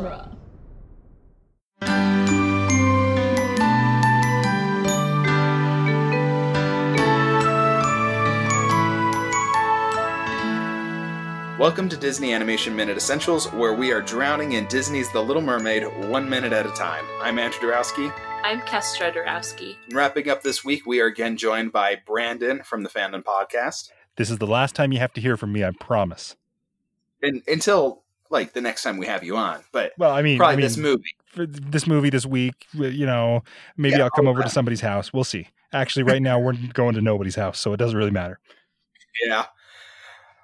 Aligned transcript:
genre. 0.00 0.28
Welcome 11.58 11.90
to 11.90 11.96
Disney 11.98 12.32
Animation 12.32 12.74
Minute 12.74 12.96
Essentials, 12.96 13.52
where 13.52 13.74
we 13.74 13.92
are 13.92 14.00
drowning 14.00 14.52
in 14.52 14.66
Disney's 14.66 15.12
The 15.12 15.22
Little 15.22 15.42
Mermaid 15.42 15.84
one 16.08 16.28
minute 16.28 16.54
at 16.54 16.64
a 16.64 16.70
time. 16.70 17.04
I'm 17.20 17.38
Andrew 17.38 17.70
Dorowski. 17.70 18.10
I'm 18.42 18.60
Kestra 18.62 19.14
Dorowski. 19.14 19.76
Wrapping 19.92 20.30
up 20.30 20.42
this 20.42 20.64
week, 20.64 20.86
we 20.86 21.00
are 21.00 21.06
again 21.06 21.36
joined 21.36 21.72
by 21.72 21.98
Brandon 22.06 22.62
from 22.62 22.82
the 22.82 22.88
Fandom 22.88 23.22
Podcast. 23.22 23.90
This 24.16 24.30
is 24.30 24.38
the 24.38 24.46
last 24.46 24.74
time 24.74 24.92
you 24.92 24.98
have 24.98 25.12
to 25.12 25.20
hear 25.20 25.36
from 25.36 25.52
me, 25.52 25.62
I 25.62 25.72
promise. 25.72 26.36
And 27.22 27.42
until 27.46 28.04
like 28.30 28.52
the 28.52 28.60
next 28.60 28.82
time 28.82 28.96
we 28.96 29.06
have 29.06 29.24
you 29.24 29.36
on, 29.36 29.60
but 29.72 29.92
Well, 29.98 30.12
I 30.12 30.22
mean, 30.22 30.38
probably 30.38 30.54
I 30.54 30.56
mean, 30.56 30.64
this 30.64 30.76
movie. 30.76 31.14
for 31.26 31.46
this 31.46 31.86
movie 31.86 32.10
this 32.10 32.24
week, 32.24 32.66
you 32.72 33.06
know, 33.06 33.42
maybe 33.76 33.96
Yeah, 33.96 34.04
I'll 34.04 34.10
come 34.10 34.26
oh, 34.26 34.30
over 34.30 34.42
to 34.42 34.48
somebody's 34.48 34.80
house. 34.80 35.12
We'll 35.12 35.24
see. 35.24 35.48
Actually, 35.72 36.04
right 36.04 36.22
now 36.22 36.38
we're 36.38 36.52
going 36.72 36.94
to 36.94 37.00
nobody's 37.00 37.34
house, 37.36 37.58
so 37.58 37.72
it 37.72 37.76
doesn't 37.76 37.96
really 37.96 38.10
matter. 38.10 38.38
Yeah. 39.24 39.46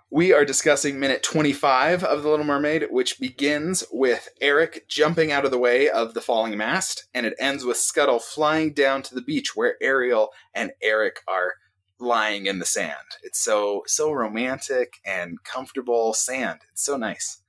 We 0.08 0.32
are 0.32 0.44
discussing 0.44 1.00
minute 1.00 1.24
25 1.24 2.04
of 2.04 2.22
The 2.22 2.28
Little 2.28 2.46
Mermaid, 2.46 2.86
which 2.90 3.18
begins 3.18 3.82
with 3.90 4.28
Eric 4.40 4.86
jumping 4.88 5.32
out 5.32 5.44
of 5.44 5.50
the 5.50 5.58
way 5.58 5.88
of 5.88 6.14
the 6.14 6.20
falling 6.20 6.56
mast, 6.56 7.06
and 7.12 7.26
it 7.26 7.34
ends 7.40 7.64
with 7.64 7.76
Scuttle 7.76 8.20
flying 8.20 8.72
down 8.72 9.02
to 9.02 9.14
the 9.16 9.20
beach 9.20 9.56
where 9.56 9.74
Ariel 9.82 10.30
and 10.54 10.70
Eric 10.80 11.20
are 11.26 11.54
lying 11.98 12.46
in 12.46 12.60
the 12.60 12.64
sand. 12.64 12.94
It's 13.22 13.40
so 13.40 13.82
so 13.86 14.12
romantic 14.12 14.94
and 15.04 15.42
comfortable 15.42 16.14
sand. 16.14 16.60
It's 16.70 16.84
so 16.84 16.96
nice. 16.96 17.42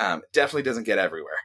Um, 0.00 0.22
definitely 0.32 0.62
doesn't 0.62 0.84
get 0.84 0.98
everywhere. 0.98 1.36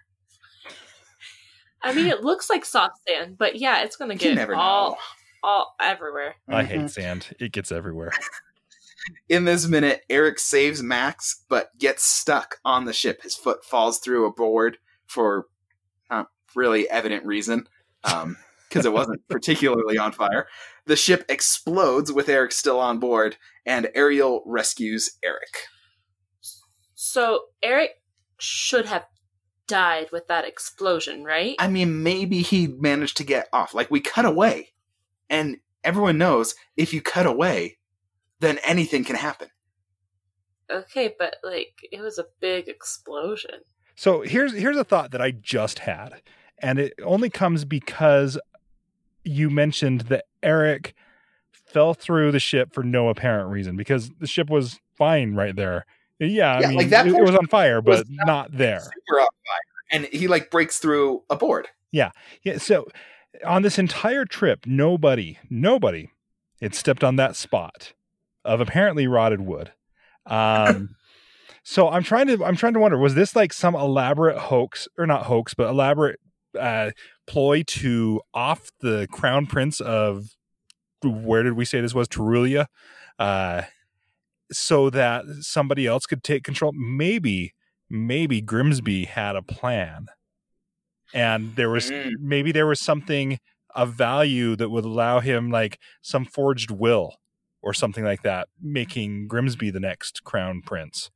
I 1.84 1.94
mean, 1.94 2.08
it 2.08 2.22
looks 2.24 2.50
like 2.50 2.66
soft 2.66 2.96
sand, 3.08 3.38
but 3.38 3.58
yeah, 3.58 3.84
it's 3.84 3.96
gonna 3.96 4.16
get 4.16 4.34
never 4.34 4.56
all, 4.56 4.92
know. 4.92 4.98
all 5.44 5.76
everywhere. 5.80 6.36
I 6.48 6.64
Mhm. 6.64 6.68
hate 6.68 6.90
sand. 6.90 7.36
It 7.40 7.52
gets 7.52 7.72
everywhere. 7.72 8.12
In 9.30 9.46
this 9.46 9.68
minute, 9.68 10.04
Eric 10.10 10.40
saves 10.40 10.82
Max, 10.82 11.44
but 11.48 11.78
gets 11.78 12.04
stuck 12.04 12.60
on 12.66 12.86
the 12.86 12.94
ship. 12.94 13.22
His 13.22 13.36
foot 13.36 13.64
falls 13.64 14.00
through 14.00 14.26
a 14.26 14.32
board 14.34 14.80
for 15.06 15.46
not 16.10 16.30
really 16.56 16.90
evident 16.90 17.24
reason, 17.26 17.68
because 18.04 18.86
it 18.86 18.94
wasn't 18.94 19.28
particularly 19.28 19.98
on 20.00 20.12
fire. 20.12 20.48
The 20.86 20.96
ship 20.96 21.26
explodes 21.30 22.12
with 22.12 22.30
Eric 22.30 22.52
still 22.52 22.80
on 22.80 23.00
board, 23.00 23.38
and 23.66 23.92
Ariel 23.94 24.42
rescues 24.46 25.20
Eric. 25.24 25.68
So 26.96 27.42
Eric 27.62 27.92
should 28.46 28.86
have 28.86 29.06
died 29.68 30.08
with 30.12 30.28
that 30.28 30.46
explosion, 30.46 31.24
right? 31.24 31.56
I 31.60 31.68
mean, 31.68 32.04
maybe 32.04 32.42
he 32.42 32.68
managed 32.68 33.18
to 33.18 33.24
get 33.24 33.50
off. 33.52 33.74
Like, 33.74 33.90
we 33.90 34.00
cut 34.00 34.26
away, 34.26 34.74
and 35.30 35.58
everyone 35.84 36.18
knows 36.18 36.56
if 36.78 36.94
you 36.94 37.02
cut 37.02 37.26
away, 37.26 37.78
then 38.40 38.60
anything 38.66 39.04
can 39.04 39.16
happen. 39.16 39.50
okay, 40.72 41.14
but 41.18 41.36
like 41.44 41.74
it 41.92 42.02
was 42.02 42.18
a 42.18 42.26
big 42.40 42.68
explosion. 42.68 43.62
So 43.96 44.22
here's 44.22 44.54
here's 44.54 44.78
a 44.78 44.84
thought 44.84 45.12
that 45.12 45.22
I 45.22 45.32
just 45.32 45.80
had, 45.80 46.22
and 46.60 46.80
it 46.80 46.94
only 47.04 47.30
comes 47.30 47.66
because 47.66 48.38
you 49.24 49.50
mentioned 49.50 50.02
that 50.02 50.26
Eric 50.44 50.94
fell 51.52 51.94
through 51.94 52.32
the 52.32 52.40
ship 52.40 52.74
for 52.74 52.84
no 52.84 53.10
apparent 53.10 53.50
reason 53.50 53.76
because 53.76 54.10
the 54.20 54.28
ship 54.28 54.50
was 54.50 54.80
fine 54.96 55.34
right 55.36 55.56
there. 55.56 55.86
Yeah, 56.20 56.56
I 56.56 56.62
Yeah, 56.62 56.68
mean, 56.70 56.78
like 56.78 56.90
that 56.90 57.08
it, 57.08 57.14
was 57.14 57.36
on 57.36 57.48
fire, 57.48 57.82
but 57.82 58.06
not 58.10 58.52
there. 58.52 58.80
Super 58.80 59.20
on 59.20 59.28
fire. 59.28 59.60
And 59.92 60.06
he, 60.06 60.28
like, 60.28 60.50
breaks 60.50 60.80
through 60.80 61.24
a 61.30 61.36
board. 61.36 61.68
Yeah. 61.92 62.12
So 62.58 62.88
on 63.46 63.62
this 63.62 63.78
entire 63.78 64.26
trip, 64.26 64.66
nobody, 64.66 65.38
nobody 65.50 66.10
had 66.62 66.74
stepped 66.74 67.04
on 67.04 67.16
that 67.18 67.36
spot 67.36 67.94
of 68.44 68.62
apparently 68.62 69.08
rotted 69.08 69.42
wood. 69.42 69.72
Um, 70.26 70.96
so 71.64 71.90
I'm 71.90 72.04
trying 72.04 72.28
to, 72.28 72.44
I'm 72.44 72.56
trying 72.56 72.74
to 72.74 72.80
wonder, 72.80 72.98
was 72.98 73.16
this 73.16 73.36
like 73.36 73.54
some 73.54 73.76
elaborate 73.76 74.38
hoax 74.38 74.88
or 74.98 75.06
not 75.06 75.26
hoax, 75.26 75.54
but 75.54 75.70
elaborate 75.70 76.20
uh, 76.60 76.92
ploy 77.28 77.64
to 77.64 78.22
off 78.34 78.72
the 78.80 79.08
crown 79.12 79.46
prince 79.46 79.80
of 79.80 80.36
where 81.04 81.44
did 81.44 81.54
we 81.54 81.66
say 81.66 81.82
this 81.82 81.94
was 81.94 82.08
Terulia, 82.08 82.66
uh, 83.20 83.64
so 84.52 84.90
that 84.92 85.26
somebody 85.42 85.88
else 85.88 86.06
could 86.06 86.24
take 86.24 86.44
control? 86.44 86.72
Maybe, 86.74 87.54
maybe 87.90 88.42
Grimsby 88.42 89.06
had 89.06 89.36
a 89.36 89.42
plan 89.42 90.08
and 91.14 91.56
there 91.56 91.70
was 91.70 91.92
Mm. 91.92 92.14
maybe 92.20 92.52
there 92.52 92.66
was 92.68 92.80
something 92.80 93.40
of 93.76 93.94
value 93.94 94.56
that 94.56 94.70
would 94.70 94.86
allow 94.86 95.20
him 95.20 95.52
like 95.52 95.80
some 96.02 96.26
forged 96.26 96.72
will 96.72 97.16
or 97.62 97.74
something 97.74 98.04
like 98.04 98.24
that 98.24 98.48
making 98.62 99.28
grimsby 99.28 99.70
the 99.70 99.80
next 99.80 100.24
crown 100.24 100.62
prince 100.66 101.12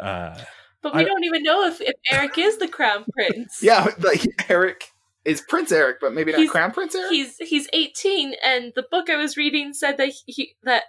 uh 0.00 0.36
But 0.82 0.94
we 0.94 1.02
I- 1.02 1.04
don't 1.04 1.22
even 1.24 1.42
know 1.44 1.64
if, 1.66 1.80
if 1.80 1.94
Eric 2.10 2.36
is 2.38 2.58
the 2.58 2.66
crown 2.68 3.04
prince. 3.12 3.60
Yeah, 3.62 3.86
like 4.00 4.24
Eric 4.50 4.88
is 5.24 5.40
Prince 5.42 5.70
Eric, 5.70 5.98
but 6.00 6.12
maybe 6.12 6.32
not 6.32 6.38
He's- 6.40 6.50
Crown 6.50 6.72
Prince 6.72 6.94
Eric. 6.96 7.12
He's 7.12 7.36
he's 7.38 7.68
18 7.72 8.34
and 8.44 8.72
the 8.74 8.84
book 8.90 9.08
I 9.08 9.16
was 9.16 9.36
reading 9.36 9.72
said 9.72 9.96
that 9.98 10.12
he 10.26 10.56
that 10.64 10.84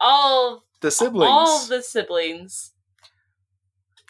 all 0.00 0.64
the 0.80 0.90
siblings. 0.90 1.30
all 1.30 1.66
the 1.66 1.82
siblings. 1.82 2.72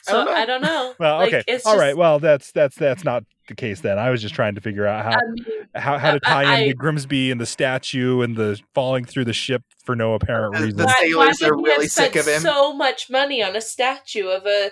I 0.09 0.13
So 0.13 0.13
don't 0.13 0.27
know. 0.27 0.33
I 0.35 0.47
don't 0.47 0.63
know. 0.63 0.95
well 1.01 1.19
Like, 1.19 1.35
okay 1.35 1.43
it's 1.47 1.67
all 1.67 1.77
right 1.79 1.97
well 1.97 2.19
that's 2.19 2.53
that's 2.53 2.75
that's 2.77 3.05
not 3.05 3.23
the 3.49 3.55
case 3.55 3.81
then 3.81 3.99
i 3.99 4.11
was 4.11 4.23
just 4.23 4.33
trying 4.35 4.55
to 4.55 4.61
figure 4.61 4.87
out 4.87 5.05
how 5.05 5.11
I 5.19 5.21
mean, 5.33 5.45
how, 5.75 5.99
how 5.99 6.13
to 6.13 6.21
I- 6.25 6.29
tie 6.29 6.43
in 6.45 6.49
I- 6.49 6.69
the 6.69 6.75
grimsby 6.75 7.31
and 7.33 7.41
the 7.41 7.47
statue 7.47 8.21
and 8.23 8.37
the 8.37 8.61
falling 8.75 9.05
through 9.05 9.25
the 9.27 9.33
ship 9.33 9.63
for 9.85 9.95
no 9.97 10.15
apparent 10.15 10.55
reason 10.55 10.77
the- 10.77 10.85
why, 10.87 10.95
sailors 11.01 11.39
why 11.41 11.49
are 11.49 11.57
really 11.57 11.83
have 11.85 11.91
sick 11.93 12.13
spent 12.13 12.27
of 12.29 12.33
him. 12.35 12.41
So 12.43 12.73
much 12.73 13.11
money 13.11 13.43
on 13.43 13.57
a 13.57 13.61
statue 13.61 14.29
of 14.29 14.47
a 14.47 14.71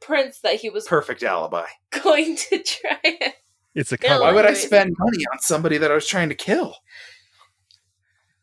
prince 0.00 0.40
that 0.40 0.54
he 0.56 0.70
was 0.70 0.86
Perfect 0.86 1.22
alibi. 1.22 1.66
going 2.02 2.34
to 2.36 2.62
try. 2.62 2.98
it. 3.04 3.34
it's 3.74 3.92
a 3.92 3.98
Yeah, 4.02 4.08
cover 4.08 4.22
Why 4.24 4.32
would 4.32 4.46
I 4.46 4.54
spend 4.54 4.94
money 4.98 5.24
on 5.32 5.38
somebody 5.40 5.76
that 5.78 5.90
I 5.90 5.94
was 5.94 6.06
trying 6.08 6.30
to 6.30 6.34
kill? 6.34 6.76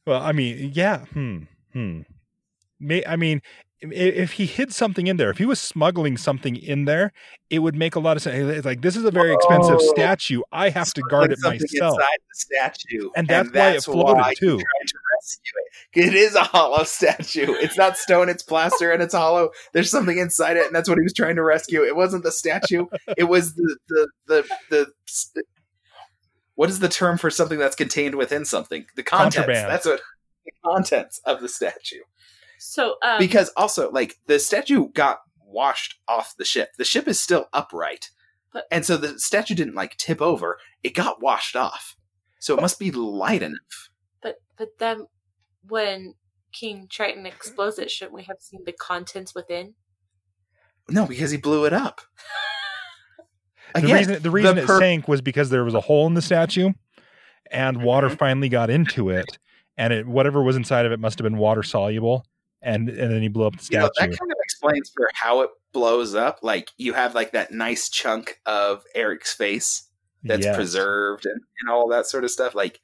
Well, 0.05 0.21
I 0.21 0.31
mean, 0.31 0.71
yeah. 0.75 1.05
Hmm. 1.05 1.37
Hmm. 1.73 2.01
May, 2.79 3.03
I 3.05 3.15
mean, 3.15 3.41
if 3.81 4.33
he 4.33 4.45
hid 4.45 4.73
something 4.73 5.07
in 5.07 5.17
there, 5.17 5.29
if 5.29 5.37
he 5.37 5.45
was 5.45 5.59
smuggling 5.59 6.17
something 6.17 6.55
in 6.55 6.85
there, 6.85 7.11
it 7.49 7.59
would 7.59 7.75
make 7.75 7.95
a 7.95 7.99
lot 7.99 8.17
of 8.17 8.23
sense. 8.23 8.49
It's 8.49 8.65
Like 8.65 8.81
this 8.81 8.95
is 8.95 9.03
a 9.03 9.11
very 9.11 9.33
expensive 9.33 9.77
oh. 9.79 9.93
statue. 9.93 10.41
I 10.51 10.69
have 10.69 10.93
to 10.93 11.01
guard 11.01 11.31
it 11.31 11.39
myself, 11.41 11.63
inside 11.95 11.97
the 11.99 12.33
statue, 12.33 13.09
and 13.15 13.27
that's, 13.27 13.51
why 13.51 13.71
it 13.71 13.83
floated 13.83 14.21
why 14.21 14.33
too. 14.33 14.57
to 14.57 14.97
rescue 15.15 15.51
it. 15.93 16.07
It 16.07 16.13
is 16.15 16.35
a 16.35 16.43
hollow 16.43 16.83
statue. 16.85 17.53
It's 17.53 17.77
not 17.77 17.97
stone. 17.97 18.29
It's 18.29 18.43
plaster, 18.43 18.91
and 18.91 19.01
it's 19.01 19.13
hollow. 19.13 19.49
There's 19.73 19.91
something 19.91 20.17
inside 20.17 20.57
it, 20.57 20.65
and 20.65 20.75
that's 20.75 20.89
what 20.89 20.97
he 20.97 21.03
was 21.03 21.13
trying 21.13 21.35
to 21.35 21.43
rescue. 21.43 21.83
It 21.83 21.95
wasn't 21.95 22.23
the 22.23 22.31
statue. 22.31 22.85
It 23.17 23.25
was 23.25 23.55
the 23.55 23.77
the 23.89 24.07
the 24.27 24.57
the. 24.69 24.87
st- 25.05 25.45
what 26.55 26.69
is 26.69 26.79
the 26.79 26.87
term 26.87 27.17
for 27.17 27.29
something 27.29 27.59
that's 27.59 27.75
contained 27.75 28.15
within 28.15 28.45
something? 28.45 28.85
The 28.95 29.03
contents. 29.03 29.35
Contraband. 29.35 29.69
That's 29.69 29.85
what 29.85 29.99
the 30.45 30.51
contents 30.63 31.19
of 31.25 31.41
the 31.41 31.49
statue. 31.49 31.99
So 32.67 32.95
um, 33.03 33.19
because 33.19 33.49
also 33.55 33.91
like 33.91 34.15
the 34.25 34.39
statue 34.39 34.89
got 34.93 35.19
washed 35.39 35.95
off 36.07 36.35
the 36.37 36.45
ship. 36.45 36.69
The 36.77 36.83
ship 36.83 37.07
is 37.07 37.19
still 37.19 37.45
upright. 37.53 38.09
But- 38.53 38.65
and 38.71 38.85
so 38.85 38.97
the 38.97 39.19
statue 39.19 39.53
didn't 39.55 39.75
like 39.75 39.97
tip 39.97 40.21
over. 40.21 40.57
It 40.83 40.95
got 40.95 41.21
washed 41.21 41.55
off. 41.55 41.95
So 42.39 42.57
it 42.57 42.61
must 42.61 42.79
be 42.79 42.91
light 42.91 43.43
enough. 43.43 43.89
But 44.21 44.37
but 44.57 44.69
then 44.79 45.05
when 45.67 46.15
King 46.51 46.87
Triton 46.89 47.25
explodes 47.25 47.77
it, 47.79 47.91
shouldn't 47.91 48.15
we 48.15 48.23
have 48.23 48.37
seen 48.39 48.61
the 48.65 48.71
contents 48.73 49.33
within? 49.35 49.75
no 50.87 51.05
because 51.07 51.31
he 51.31 51.37
blew 51.37 51.65
it 51.65 51.73
up. 51.73 52.01
The 53.73 53.79
Again, 53.79 53.95
reason 53.97 54.21
the 54.23 54.31
reason 54.31 54.57
it 54.57 54.67
per- 54.67 54.79
sank 54.79 55.07
was 55.07 55.19
because 55.21 55.49
there 55.49 55.65
was 55.65 55.73
a 55.73 55.81
hole 55.81 56.07
in 56.07 56.13
the 56.13 56.21
statue, 56.21 56.71
and 57.51 57.83
water 57.83 58.09
Mhm. 58.09 58.17
finally 58.17 58.47
got 58.47 58.69
into 58.69 59.09
it, 59.09 59.25
and 59.77 59.91
it 59.91 60.07
whatever 60.07 60.41
was 60.41 60.55
inside 60.55 60.85
of 60.85 60.93
it 60.93 60.99
must 60.99 61.19
have 61.19 61.23
been 61.23 61.37
water 61.37 61.61
soluble, 61.63 62.25
and 62.65 62.89
and 62.89 63.11
then 63.13 63.21
he 63.21 63.29
blew 63.29 63.45
up 63.45 63.55
the 63.55 63.67
you 63.71 63.79
know, 63.79 63.89
statue. 63.93 64.11
that 64.11 64.19
kind 64.19 64.31
of 64.31 64.37
explains 64.43 64.89
for 64.93 65.09
how 65.13 65.41
it 65.41 65.49
blows 65.71 66.13
up 66.15 66.39
like 66.41 66.71
you 66.77 66.93
have 66.93 67.15
like 67.15 67.31
that 67.31 67.51
nice 67.51 67.87
chunk 67.89 68.39
of 68.45 68.83
eric's 68.95 69.33
face 69.33 69.89
that's 70.23 70.45
Yes. 70.45 70.55
preserved 70.55 71.25
and, 71.25 71.39
and 71.61 71.69
all 71.71 71.87
that 71.89 72.05
sort 72.07 72.23
of 72.23 72.31
stuff 72.31 72.55
like 72.55 72.79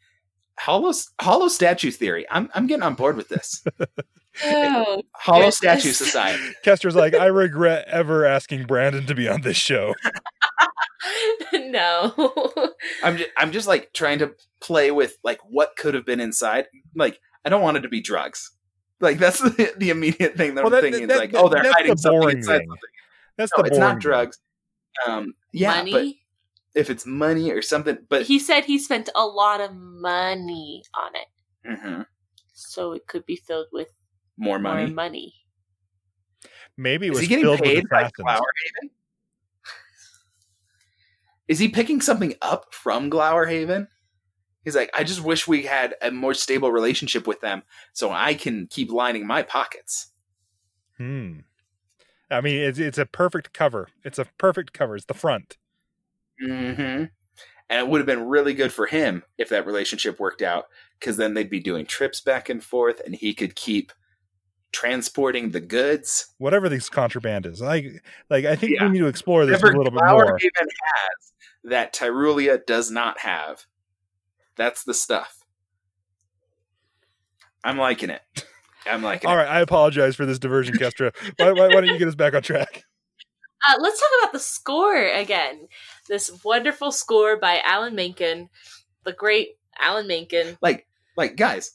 hollow 0.60 0.92
hollow 1.19 1.48
statue 1.48 1.89
theory 1.92 2.25
i'm, 2.30 2.50
I'm 2.54 2.68
getting 2.68 2.83
on 2.83 2.94
board 2.95 3.18
with 3.18 3.30
this 3.30 3.63
Oh, 4.44 5.01
hollow 5.13 5.45
Yes. 5.45 5.57
statue 5.57 5.92
society 5.92 6.42
Kestra's 6.63 6.95
like, 6.95 7.13
I 7.13 7.25
regret 7.25 7.86
ever 7.89 8.25
asking 8.25 8.66
Brandon 8.66 9.06
to 9.07 9.13
be 9.13 9.27
on 9.27 9.42
this 9.42 9.57
show. 9.57 9.94
no. 11.54 12.13
I'm 13.04 13.18
just, 13.18 13.30
I'm 13.38 13.51
just 13.51 13.68
like 13.68 13.92
trying 13.94 14.19
to 14.19 14.31
play 14.62 14.89
with 14.92 15.18
like 15.24 15.39
what 15.50 15.75
could 15.77 15.95
have 15.95 16.06
been 16.06 16.22
inside. 16.22 16.68
Like 16.95 17.19
I 17.44 17.50
don't 17.50 17.62
want 17.62 17.75
it 17.77 17.81
to 17.81 17.89
be 17.89 18.01
drugs. 18.01 18.51
Like 19.01 19.18
that's 19.18 19.39
the, 19.42 19.74
the 19.77 19.89
immediate 19.89 20.36
thing 20.38 20.56
that 20.56 20.63
Well, 20.63 20.74
I'm 20.74 20.81
that- 20.81 20.81
thinking. 20.92 21.07
that- 21.07 21.13
is 21.15 21.19
like, 21.19 21.31
that- 21.31 21.42
oh, 21.44 21.50
they're 21.50 21.63
that's 21.63 21.75
hiding 21.75 21.92
the 21.92 21.98
something 21.98 22.30
inside 22.38 22.57
thing. 22.59 22.68
something. 22.69 22.89
That's 23.38 23.51
No, 23.57 23.63
the 23.63 23.68
it's 23.69 23.77
boring 23.77 23.94
not 23.94 24.00
drugs. 24.01 24.39
Um, 25.07 25.33
yeah, 25.53 25.75
money. 25.77 25.92
but 26.74 26.80
if 26.80 26.89
it's 26.89 27.06
money 27.06 27.51
or 27.51 27.62
something, 27.62 27.98
but 28.09 28.24
he 28.24 28.39
said 28.39 28.65
he 28.65 28.77
spent 28.77 29.09
a 29.15 29.25
lot 29.25 29.62
of 29.62 29.74
money 29.74 30.83
on 30.95 31.12
it, 31.15 31.69
Mhm. 31.69 32.06
so 32.53 32.92
it 32.94 33.07
could 33.07 33.25
be 33.25 33.36
filled 33.38 33.68
with 33.71 33.88
more 34.38 34.59
money. 34.59 34.86
more 34.86 34.94
money. 34.94 35.33
Maybe 36.77 37.07
it 37.07 37.12
Is 37.12 37.15
was 37.15 37.21
he 37.21 37.27
getting 37.27 37.44
filled 37.45 37.59
paid 37.62 37.83
with 37.83 37.89
by 37.89 38.01
assassins. 38.01 38.25
Glowerhaven? 38.25 38.89
Is 41.48 41.59
he 41.59 41.68
picking 41.69 42.01
something 42.01 42.36
up 42.42 42.74
from 42.74 43.09
Glowerhaven? 43.09 43.88
He's 44.63 44.75
like, 44.75 44.92
I 44.94 45.04
just 45.04 45.24
wish 45.24 45.48
we 45.48 45.63
had 45.63 45.96
a 46.02 46.12
more 46.12 46.34
stable 46.34 46.72
relationship 46.72 47.25
with 47.25 47.42
them 47.42 47.63
so 47.94 48.12
I 48.12 48.36
can 48.36 48.68
keep 48.68 48.92
lining 48.92 49.25
my 49.25 49.42
pockets. 49.42 50.12
Hmm. 50.98 51.40
I 52.30 52.42
mean, 52.42 52.62
it's 52.62 52.80
it's 52.80 52.98
a 52.98 53.06
perfect 53.06 53.54
cover. 53.54 53.90
It's 54.04 54.19
a 54.19 54.25
perfect 54.38 54.72
cover. 54.74 54.96
It's 54.96 55.06
the 55.06 55.13
front. 55.13 55.58
Mm-hmm. 56.42 57.06
And 57.69 57.80
it 57.80 57.88
would 57.88 58.00
have 58.00 58.06
been 58.06 58.28
really 58.28 58.54
good 58.54 58.72
for 58.72 58.86
him 58.86 59.24
if 59.38 59.50
that 59.50 59.66
relationship 59.66 60.19
worked 60.19 60.42
out, 60.42 60.66
because 61.00 61.18
then 61.18 61.34
they'd 61.34 61.50
be 61.50 61.60
doing 61.60 61.86
trips 61.86 62.22
back 62.22 62.50
and 62.50 62.63
forth, 62.63 63.02
and 63.06 63.16
he 63.16 63.34
could 63.34 63.56
keep 63.56 63.92
transporting 64.72 65.52
the 65.52 65.60
goods. 65.60 66.28
Whatever 66.38 66.69
this 66.69 66.88
contraband 66.90 67.46
is, 67.46 67.62
like 67.62 67.86
like 68.30 68.46
I 68.46 68.56
think 68.56 68.74
Yeah. 68.75 68.86
we 68.86 68.92
need 68.92 69.00
to 69.00 69.08
explore 69.08 69.46
this 69.46 69.62
Whatever 69.62 69.75
a 69.75 69.78
little 69.78 69.92
bit 70.00 70.04
more. 70.10 70.38
Has 70.38 71.31
that 71.66 71.94
Tyrulia 71.94 72.66
does 72.66 72.92
not 72.92 73.19
have. 73.19 73.66
That's 74.56 74.83
the 74.83 74.94
stuff. 74.94 75.38
I'm 77.63 77.77
liking 77.77 78.09
it. 78.09 78.21
I'm 78.89 79.03
liking 79.03 79.30
All 79.30 79.36
it. 79.36 79.39
right, 79.39 79.48
I 79.48 79.59
apologize 79.62 80.15
for 80.15 80.25
this 80.25 80.39
diversion, 80.39 80.75
Kestra. 80.75 81.13
why, 81.38 81.51
why, 81.51 81.68
why 81.68 81.81
don't 81.81 81.88
you 81.88 81.98
get 82.00 82.07
us 82.07 82.15
back 82.15 82.33
on 82.33 82.42
track? 82.42 82.83
Uh, 83.69 83.75
let's 83.80 84.00
talk 84.00 84.09
about 84.24 84.33
the 84.33 84.39
score 84.39 85.06
again. 85.06 85.68
This 86.09 86.44
wonderful 86.44 86.92
score 86.92 87.38
by 87.38 87.62
Alan 87.63 87.94
Menken, 87.94 88.50
the 89.03 89.13
great 89.13 89.50
Alan 89.80 90.07
Menken. 90.07 90.57
Like, 90.62 90.88
like 91.15 91.36
guys, 91.36 91.74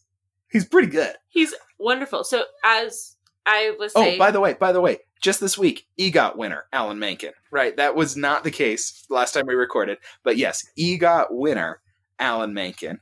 he's 0.50 0.64
pretty 0.66 0.88
good. 0.88 1.14
He's 1.28 1.54
wonderful. 1.78 2.24
So 2.24 2.42
as 2.64 3.16
I 3.46 3.76
was 3.78 3.92
Oh, 3.94 4.02
saying, 4.02 4.18
by 4.18 4.32
the 4.32 4.40
way, 4.40 4.54
by 4.54 4.72
the 4.72 4.80
way, 4.80 4.98
just 5.22 5.40
this 5.40 5.56
week, 5.56 5.86
EGOT 5.98 6.36
winner 6.36 6.64
Alan 6.72 6.98
Menken. 6.98 7.32
Right, 7.52 7.76
that 7.76 7.94
was 7.94 8.16
not 8.16 8.42
the 8.42 8.50
case 8.50 9.04
last 9.08 9.32
time 9.32 9.44
we 9.46 9.54
recorded, 9.54 9.98
but 10.24 10.36
yes, 10.36 10.64
EGOT 10.76 11.26
winner 11.30 11.80
Alan 12.18 12.54
Menken 12.54 13.00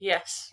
yes, 0.00 0.52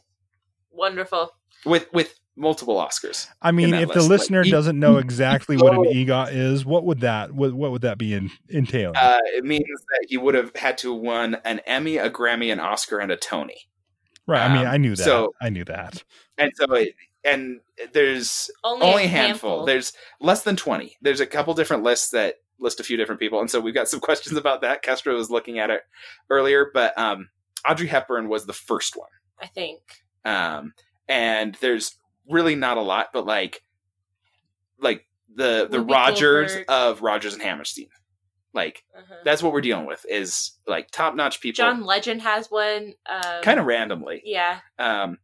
wonderful. 0.71 1.31
with 1.65 1.87
with 1.93 2.17
multiple 2.35 2.75
Oscars. 2.75 3.27
I 3.41 3.51
mean, 3.51 3.73
if 3.73 3.89
the 3.89 3.95
list, 3.95 3.97
like, 3.97 4.09
listener 4.09 4.43
e- 4.43 4.51
doesn't 4.51 4.79
know 4.79 4.97
exactly 5.05 5.57
what 5.57 5.73
an. 5.73 5.83
EGOT 5.85 6.31
is, 6.33 6.65
what 6.65 6.85
would 6.85 7.01
that 7.01 7.33
what, 7.33 7.53
what 7.53 7.71
would 7.71 7.81
that 7.81 7.97
be 7.97 8.13
in, 8.13 8.29
entailing? 8.49 8.95
Uh, 8.95 9.17
it 9.35 9.43
means 9.43 9.65
that 9.65 10.05
he 10.07 10.17
would 10.17 10.35
have 10.35 10.55
had 10.55 10.77
to 10.79 10.93
won 10.93 11.35
an 11.43 11.59
Emmy, 11.65 11.97
a 11.97 12.09
Grammy, 12.09 12.51
an 12.51 12.59
Oscar, 12.59 12.99
and 12.99 13.11
a 13.11 13.17
Tony. 13.17 13.57
right. 14.27 14.49
I 14.49 14.53
mean, 14.53 14.65
um, 14.65 14.73
I 14.73 14.77
knew 14.77 14.95
that. 14.95 15.03
so- 15.03 15.33
I 15.41 15.49
knew 15.49 15.65
that. 15.65 16.03
And 16.37 16.51
so, 16.55 16.71
it, 16.73 16.93
and 17.25 17.59
there's 17.91 18.49
Only, 18.63 18.85
only 18.87 19.03
a 19.03 19.05
a 19.05 19.09
handful. 19.09 19.65
There's 19.65 19.91
less 20.21 20.43
than 20.43 20.55
20. 20.55 20.95
There's 21.01 21.19
a 21.19 21.25
couple 21.25 21.53
different 21.53 21.83
lists 21.83 22.11
that 22.11 22.35
list 22.59 22.79
a 22.79 22.83
few 22.83 22.95
different 22.95 23.19
people. 23.19 23.41
And 23.41 23.51
so 23.51 23.59
we've 23.59 23.73
got 23.73 23.89
some 23.89 23.99
questions 24.09 24.37
about 24.37 24.61
that. 24.61 24.83
Kestra 24.83 25.13
was 25.13 25.29
looking 25.29 25.59
at 25.59 25.69
it 25.69 25.81
earlier, 26.29 26.71
but 26.73 26.97
um, 26.97 27.27
Audrey 27.67 27.87
Hepburn 27.87 28.29
was 28.29 28.45
the 28.45 28.53
first 28.53 28.95
one. 28.95 29.09
I 29.41 29.47
think. 29.47 29.81
Um, 30.25 30.73
and 31.07 31.55
there's 31.61 31.95
really 32.29 32.55
not 32.55 32.77
a 32.77 32.81
lot, 32.81 33.07
but 33.13 33.25
like, 33.25 33.61
like 34.79 35.05
the 35.33 35.67
the 35.69 35.77
Whoopi 35.79 35.91
Rodgers 35.91 36.51
Goldberg. 36.55 36.65
of 36.69 37.01
Rodgers 37.01 37.33
and 37.33 37.41
Hammerstein. 37.43 37.87
Like 38.53 38.83
Uh-huh. 38.97 39.15
that's 39.23 39.43
what 39.43 39.53
we're 39.53 39.61
dealing 39.61 39.85
with 39.85 40.05
is 40.09 40.51
like 40.67 40.89
top 40.91 41.15
notch 41.15 41.39
people, 41.39 41.57
John 41.57 41.85
Legend 41.85 42.21
has 42.23 42.49
one. 42.49 42.93
Um, 43.09 43.41
kind 43.43 43.59
of 43.59 43.65
randomly. 43.65 44.21
Yeah. 44.25 44.59
Um, 44.79 45.19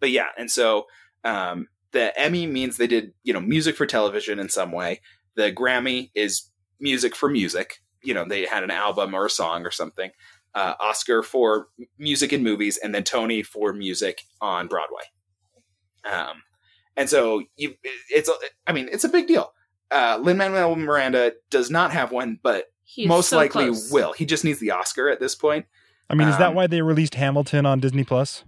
but 0.00 0.10
yeah, 0.10 0.28
and 0.36 0.50
so 0.50 0.86
um, 1.24 1.68
the 1.92 2.18
Emmy 2.18 2.46
means 2.46 2.76
they 2.76 2.86
did 2.88 3.12
you 3.22 3.32
know 3.32 3.40
music 3.40 3.76
for 3.76 3.86
television 3.86 4.38
in 4.40 4.48
some 4.48 4.72
way. 4.72 5.00
The 5.36 5.52
Grammy 5.52 6.10
is 6.14 6.50
music 6.80 7.14
for 7.14 7.28
music. 7.28 7.76
You 8.02 8.14
know, 8.14 8.24
they 8.26 8.46
had 8.46 8.64
an 8.64 8.70
album 8.70 9.14
or 9.14 9.26
a 9.26 9.30
song 9.30 9.64
or 9.64 9.70
something. 9.70 10.10
Uh, 10.54 10.74
Oscar 10.80 11.22
for 11.22 11.68
music 11.98 12.32
in 12.32 12.42
movies, 12.42 12.76
and 12.76 12.92
then 12.94 13.04
Tony 13.04 13.42
for 13.42 13.72
music 13.72 14.22
on 14.40 14.66
Broadway. 14.66 15.02
Um, 16.10 16.42
and 16.96 17.08
so 17.08 17.42
you, 17.56 17.74
it's 18.10 18.28
a- 18.28 18.34
I 18.66 18.72
mean, 18.72 18.88
it's 18.90 19.04
a 19.04 19.08
big 19.08 19.26
deal. 19.28 19.52
Uh, 19.92 20.18
Lin 20.20 20.36
Manuel 20.38 20.74
Miranda 20.76 21.34
does 21.50 21.70
not 21.70 21.92
have 21.92 22.10
one, 22.12 22.38
but 22.42 22.66
He's 22.82 23.06
most 23.06 23.28
so 23.28 23.36
likely 23.36 23.66
close. 23.66 23.92
will. 23.92 24.12
He 24.12 24.24
just 24.26 24.44
needs 24.44 24.58
the 24.58 24.72
Oscar 24.72 25.08
at 25.08 25.20
this 25.20 25.34
point. 25.36 25.66
I 26.08 26.14
mean, 26.16 26.26
is 26.28 26.36
that 26.38 26.48
um, 26.48 26.54
why 26.54 26.66
they 26.66 26.82
released 26.82 27.14
Hamilton 27.14 27.64
on 27.64 27.78
Disney 27.78 28.02
Plus? 28.02 28.42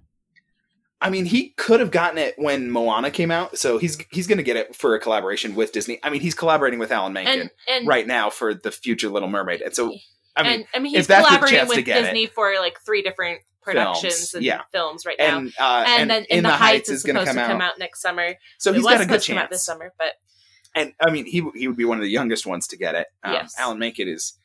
I 1.00 1.10
mean, 1.10 1.24
he 1.24 1.50
could 1.50 1.78
have 1.80 1.90
gotten 1.92 2.18
it 2.18 2.34
when 2.36 2.70
Moana 2.70 3.10
came 3.10 3.30
out, 3.30 3.58
so 3.58 3.78
he's 3.78 3.98
he's 4.10 4.26
going 4.26 4.38
to 4.38 4.44
get 4.44 4.56
it 4.56 4.74
for 4.74 4.94
a 4.94 5.00
collaboration 5.00 5.54
with 5.54 5.72
Disney. 5.72 5.98
I 6.02 6.10
mean, 6.10 6.20
he's 6.20 6.34
collaborating 6.34 6.78
with 6.80 6.90
Alan 6.92 7.12
Menken 7.12 7.40
And 7.42 7.50
and 7.68 7.86
right 7.88 8.06
now 8.06 8.30
for 8.30 8.54
the 8.54 8.70
future 8.72 9.08
Little 9.08 9.28
Mermaid, 9.28 9.62
and 9.62 9.74
so 9.74 9.94
I 10.36 10.42
mean, 10.42 10.52
and 10.52 10.66
I 10.74 10.78
mean 10.78 10.94
he's 10.94 11.06
collaborating 11.06 11.68
with 11.68 11.84
Disney 11.84 12.26
for 12.26 12.54
like 12.58 12.78
three 12.84 13.02
different 13.02 13.40
productions 13.62 14.14
Films, 14.30 14.34
and 14.34 14.44
yeah. 14.44 14.62
films 14.72 15.06
right 15.06 15.16
now. 15.18 15.38
and 15.38 15.52
uh, 15.58 15.84
And, 15.86 16.02
and, 16.02 16.10
then 16.10 16.24
in, 16.28 16.42
the, 16.42 16.50
Heights, 16.50 16.88
is 16.88 17.02
going 17.04 17.14
to 17.14 17.20
supposed 17.22 17.36
come, 17.36 17.46
to 17.46 17.52
come 17.52 17.60
out. 17.60 17.74
out 17.74 17.78
next 17.78 18.00
summer. 18.02 18.34
so 18.58 18.70
it 18.70 18.74
he's 18.74 18.84
was 18.84 18.94
got 18.94 19.02
a 19.02 19.06
good 19.06 19.12
chance 19.14 19.26
to 19.26 19.32
come 19.32 19.42
out 19.42 19.50
this 19.50 19.64
summer, 19.64 19.92
but 19.98 20.14
And 20.74 20.94
I 21.00 21.10
mean, 21.10 21.26
he 21.26 21.42
he 21.54 21.68
would 21.68 21.76
be 21.76 21.84
one 21.84 21.98
of 21.98 22.02
the 22.02 22.10
youngest 22.10 22.46
ones 22.46 22.66
to 22.68 22.76
get 22.76 22.94
it. 22.94 23.06
Um, 23.22 23.34
Yes. 23.34 23.54
Alan 23.58 23.78
Menken 23.78 24.08
is 24.08 24.38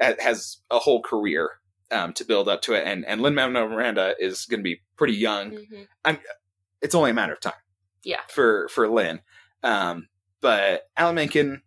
has 0.00 0.58
a 0.70 0.78
whole 0.78 1.02
career 1.02 1.50
um, 1.90 2.12
to 2.14 2.24
build 2.24 2.48
up 2.48 2.62
to 2.62 2.74
it, 2.74 2.84
and 2.86 3.04
and 3.06 3.20
Lin 3.20 3.34
Manuel 3.34 3.68
Miranda 3.68 4.14
is 4.18 4.46
going 4.46 4.60
to 4.60 4.64
be 4.64 4.82
pretty 4.96 5.14
young. 5.14 5.52
mhm. 5.52 6.18
It's 6.82 6.94
only 6.94 7.12
a 7.12 7.14
matter 7.14 7.32
of 7.32 7.40
time. 7.40 7.52
Yeah. 8.02 8.20
for 8.28 8.68
for 8.68 8.88
Lin. 8.88 9.20
Um, 9.62 10.08
but 10.40 10.82
Alan 10.96 11.14
Menken, 11.14 11.62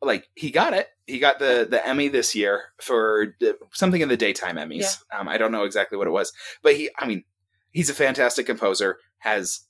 like 0.00 0.28
he 0.34 0.50
got 0.50 0.72
it. 0.72 0.88
He 1.06 1.18
got 1.18 1.38
the 1.38 1.66
the 1.68 1.86
Emmy 1.86 2.08
this 2.08 2.34
year 2.34 2.72
for 2.80 3.34
something 3.72 4.00
in 4.00 4.08
the 4.08 4.16
daytime 4.16 4.56
Emmys. 4.56 4.98
Um, 5.12 5.28
I 5.28 5.36
don't 5.38 5.52
know 5.52 5.64
exactly 5.64 5.98
what 5.98 6.06
it 6.06 6.12
was, 6.12 6.32
but 6.62 6.76
he, 6.76 6.90
I 6.98 7.06
mean, 7.06 7.24
he's 7.72 7.90
a 7.90 7.94
fantastic 7.94 8.46
composer. 8.46 8.98
Has 9.18 9.60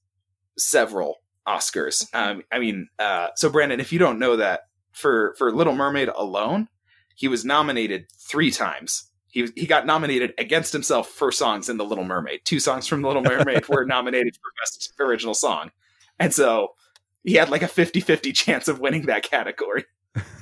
several 0.57 1.19
Oscars. 1.47 2.11
Mm-hmm. 2.11 2.17
Um, 2.39 2.43
I 2.53 2.59
mean, 2.59 2.89
uh, 2.99 3.29
so 3.37 3.51
Brandon, 3.51 3.81
if 3.81 3.93
you 3.93 3.99
don't 3.99 4.19
know 4.19 4.37
that, 4.37 4.63
for 4.93 5.35
for 5.39 5.53
Little 5.53 5.75
Mermaid 5.75 6.09
alone, 6.09 6.69
he 7.15 7.29
was 7.29 7.45
nominated 7.45 8.07
three 8.17 8.51
times. 8.51 9.11
He, 9.27 9.49
he 9.57 9.67
got 9.67 9.85
nominated 9.85 10.33
against 10.39 10.73
himself 10.73 11.09
for 11.09 11.33
songs 11.33 11.69
in 11.69 11.77
The 11.77 11.85
Little 11.85 12.05
Mermaid. 12.05 12.43
Two 12.45 12.61
songs 12.61 12.87
from 12.87 13.03
The 13.03 13.09
Little 13.09 13.23
Mermaid 13.23 13.69
were 13.69 13.85
nominated 13.85 14.37
for 14.37 14.53
Best 14.61 14.93
Original 15.01 15.35
Song. 15.35 15.73
And 16.21 16.33
so 16.33 16.75
he 17.25 17.35
had 17.35 17.51
like 17.51 17.63
a 17.63 17.69
50 17.69 18.01
50 18.01 18.33
chance 18.33 18.69
of 18.69 18.79
winning 18.79 19.07
that 19.07 19.25
category. 19.25 19.85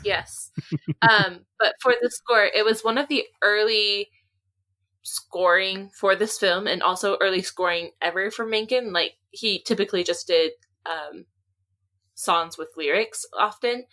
Yes. 0.05 0.50
um, 1.02 1.41
but 1.59 1.75
for 1.81 1.95
the 2.00 2.11
score, 2.11 2.45
it 2.45 2.64
was 2.64 2.83
one 2.83 2.99
of 2.99 3.09
the 3.09 3.25
early 3.43 4.09
scoring 5.02 5.91
for 5.95 6.14
this 6.14 6.38
film, 6.38 6.67
and 6.67 6.83
also 6.83 7.17
early 7.21 7.43
scoring 7.43 7.91
ever 8.00 8.31
for 8.31 8.47
Menken. 8.47 8.93
Like 8.93 9.14
he 9.31 9.62
typically 9.62 10.05
just 10.05 10.26
did 10.26 10.52
um, 10.87 11.26
songs 12.14 12.57
with 12.57 12.69
lyrics 12.76 13.25
often, 13.38 13.85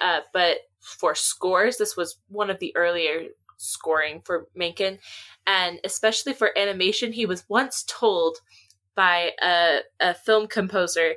uh, 0.00 0.20
but 0.32 0.58
for 0.80 1.14
scores, 1.14 1.76
this 1.76 1.96
was 1.96 2.16
one 2.28 2.50
of 2.50 2.58
the 2.58 2.74
earlier 2.76 3.28
scoring 3.56 4.22
for 4.24 4.48
Menken, 4.54 4.98
and 5.46 5.78
especially 5.84 6.32
for 6.32 6.56
animation, 6.58 7.12
he 7.12 7.26
was 7.26 7.44
once 7.48 7.84
told 7.86 8.38
by 8.94 9.32
a, 9.42 9.80
a 10.00 10.14
film 10.14 10.46
composer 10.46 11.14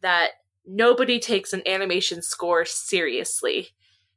that 0.00 0.30
nobody 0.66 1.18
takes 1.18 1.52
an 1.52 1.62
animation 1.66 2.22
score 2.22 2.64
seriously. 2.64 3.68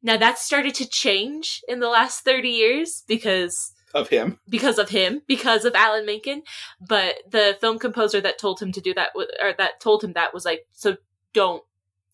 Now 0.04 0.18
that's 0.18 0.42
started 0.44 0.76
to 0.76 0.88
change 0.88 1.62
in 1.68 1.80
the 1.80 1.90
last 1.90 2.24
30 2.24 2.50
years 2.50 3.04
because 3.08 3.74
Of 3.94 4.10
him. 4.10 4.40
because 4.48 4.78
of 4.78 4.90
him, 4.90 5.22
because 5.28 5.66
of 5.66 5.74
Alan 5.76 6.06
Menken, 6.06 6.44
but 6.80 7.16
the 7.30 7.58
film 7.60 7.80
composer 7.80 8.22
that 8.22 8.38
told 8.38 8.62
him 8.62 8.72
to 8.74 8.82
do 8.82 8.94
that 8.94 9.10
or 9.16 9.54
that 9.58 9.80
told 9.80 10.04
him 10.04 10.14
that 10.14 10.34
was 10.34 10.46
like 10.46 10.66
so 10.72 10.98
don't 11.34 11.64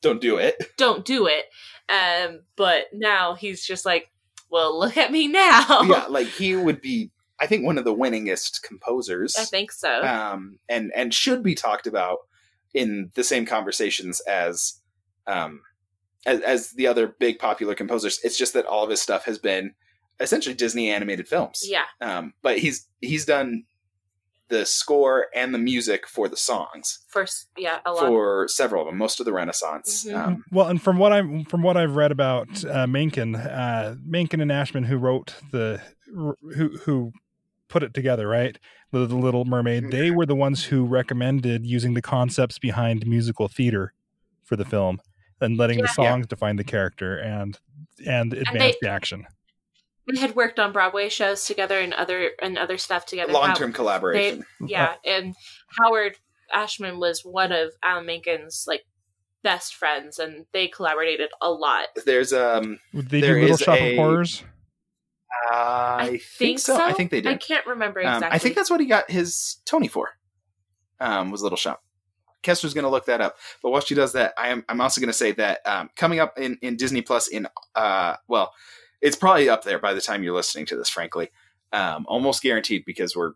Don't 0.01 0.21
do 0.21 0.37
it. 0.37 0.55
don't 0.77 1.03
do 1.05 1.27
it. 1.27 1.45
Um 1.89 2.41
but 2.55 2.85
now 2.93 3.35
he's 3.35 3.65
just 3.65 3.85
like 3.85 4.09
well, 4.49 4.77
look 4.79 4.97
at 4.97 5.11
me 5.11 5.27
now. 5.27 5.81
yeah, 5.83 6.05
like 6.09 6.27
he 6.27 6.55
would 6.55 6.79
be, 6.79 7.09
I 7.39 7.47
think, 7.47 7.65
one 7.65 7.79
of 7.79 7.85
the 7.85 7.95
winningest 7.95 8.61
composers. 8.61 9.35
I 9.35 9.45
think 9.45 9.71
so. 9.71 10.01
um, 10.03 10.59
and 10.69 10.91
and 10.95 11.11
should 11.11 11.41
be 11.41 11.55
talked 11.55 11.87
about 11.87 12.19
in 12.73 13.11
the 13.15 13.23
same 13.23 13.45
conversations 13.45 14.19
as 14.21 14.79
um, 15.27 15.61
as, 16.25 16.39
as 16.41 16.71
the 16.71 16.87
other 16.87 17.07
big 17.19 17.39
popular 17.39 17.75
composers. 17.75 18.19
It's 18.23 18.37
just 18.37 18.53
that 18.53 18.65
all 18.65 18.83
of 18.83 18.89
his 18.89 19.01
stuff 19.01 19.25
has 19.25 19.37
been 19.39 19.73
essentially 20.19 20.55
Disney 20.55 20.89
animated 20.89 21.27
films. 21.27 21.63
yeah. 21.67 21.85
Um, 22.01 22.33
but 22.41 22.59
he's 22.59 22.87
he's 23.01 23.25
done 23.25 23.63
the 24.49 24.65
score 24.65 25.27
and 25.33 25.53
the 25.53 25.57
music 25.57 26.07
for 26.07 26.27
the 26.27 26.35
songs 26.37 26.99
First, 27.07 27.47
yeah, 27.57 27.79
a 27.85 27.91
lot. 27.91 28.07
for 28.07 28.47
several 28.49 28.81
of 28.83 28.87
them, 28.87 28.97
most 28.97 29.19
of 29.19 29.25
the 29.25 29.31
Renaissance. 29.33 30.05
Mhm. 30.05 30.15
Um, 30.15 30.43
Well, 30.51 30.67
and 30.67 30.81
from 30.81 30.97
what 30.97 31.11
I'm 31.13 31.45
from 31.45 31.63
what 31.63 31.77
I've 31.77 31.95
read 31.95 32.11
about 32.11 32.63
uh, 32.65 32.85
Menken, 32.85 33.35
uh, 33.35 33.95
Menken 34.05 34.41
and 34.41 34.51
Ashman, 34.51 34.83
who 34.83 34.97
wrote 34.97 35.33
the 35.51 35.81
who 36.13 36.77
who 36.83 37.13
put 37.69 37.83
it 37.83 37.93
together, 37.93 38.27
right? 38.27 38.57
The, 38.91 39.05
the 39.07 39.15
Little 39.15 39.45
Mermaid. 39.45 39.91
They 39.91 40.11
were 40.11 40.25
the 40.25 40.35
ones 40.35 40.65
who 40.65 40.85
recommended 40.85 41.65
using 41.65 41.93
the 41.95 42.01
concepts 42.01 42.59
behind 42.59 43.07
musical 43.07 43.47
theater 43.47 43.93
for 44.43 44.55
the 44.55 44.65
film 44.65 44.99
and 45.41 45.57
letting 45.57 45.77
the 45.77 45.85
Yeah. 45.85 45.93
songs 45.93 46.27
define 46.27 46.57
the 46.57 46.63
character 46.63 47.17
and 47.17 47.57
and 48.05 48.33
advance 48.33 48.75
the 48.81 48.89
action. 48.89 49.25
we 50.07 50.17
had 50.19 50.35
worked 50.35 50.59
on 50.59 50.71
Broadway 50.73 51.07
shows 51.09 51.45
together 51.45 51.79
and 51.79 51.93
other 51.93 52.31
and 52.41 52.57
other 52.57 52.77
stuff 52.77 53.05
together. 53.05 53.31
Long 53.33 53.53
term 53.55 53.71
collaboration. 53.73 54.43
yeah, 54.67 54.95
and 55.05 55.33
Howard 55.79 56.17
Ashman 56.51 56.99
was 56.99 57.21
one 57.23 57.51
of 57.51 57.71
Alan 57.81 58.05
Menken's 58.05 58.65
like 58.67 58.83
best 59.43 59.75
friends, 59.75 60.19
and 60.19 60.45
they 60.53 60.67
collaborated 60.67 61.29
a 61.41 61.49
lot. 61.51 61.85
There's 62.05 62.31
um, 62.33 62.79
Would 62.93 63.09
they 63.09 63.21
There 63.21 63.35
do 63.35 63.41
Little 63.41 63.55
is 63.55 63.61
Shop 63.61 63.79
a- 63.79 63.91
of 63.91 63.95
Horrors? 63.97 64.43
I, 65.51 66.19
think, 66.37 66.59
so. 66.59 66.75
I 66.79 66.93
think 66.93 67.11
they 67.11 67.21
did. 67.21 67.31
I 67.33 67.37
can't 67.37 67.65
remember 67.65 67.99
Um, 68.01 68.15
exactly. 68.15 68.35
I 68.35 68.39
think 68.39 68.55
that's 68.55 68.69
what 68.69 68.79
he 68.79 68.85
got 68.85 69.09
his 69.09 69.57
Tony 69.65 69.87
for. 69.87 70.09
Um, 70.99 71.31
was 71.31 71.41
Little 71.41 71.57
Shop. 71.57 71.81
Kestra's 72.43 72.73
going 72.73 72.83
to 72.83 72.89
look 72.89 73.05
that 73.05 73.21
up, 73.21 73.37
but 73.61 73.69
while 73.71 73.81
she 73.81 73.95
does 73.95 74.13
that, 74.13 74.33
I 74.37 74.49
am 74.49 74.65
I'm 74.67 74.81
also 74.81 74.99
going 74.99 75.07
to 75.09 75.13
say 75.17 75.31
that 75.33 75.59
um, 75.65 75.89
coming 75.95 76.19
up 76.19 76.37
in, 76.37 76.57
in 76.61 76.75
Disney 76.75 77.01
Plus 77.01 77.27
in 77.29 77.47
uh 77.75 78.15
well, 78.27 78.51
it's 79.01 79.15
probably 79.15 79.47
up 79.49 79.63
there 79.63 79.79
by 79.79 79.93
the 79.93 80.01
time 80.01 80.23
you're 80.23 80.35
listening 80.35 80.65
to 80.67 80.75
this. 80.75 80.89
Frankly, 80.89 81.29
um, 81.71 82.05
almost 82.07 82.43
guaranteed 82.43 82.83
because 82.85 83.15
we're 83.15 83.31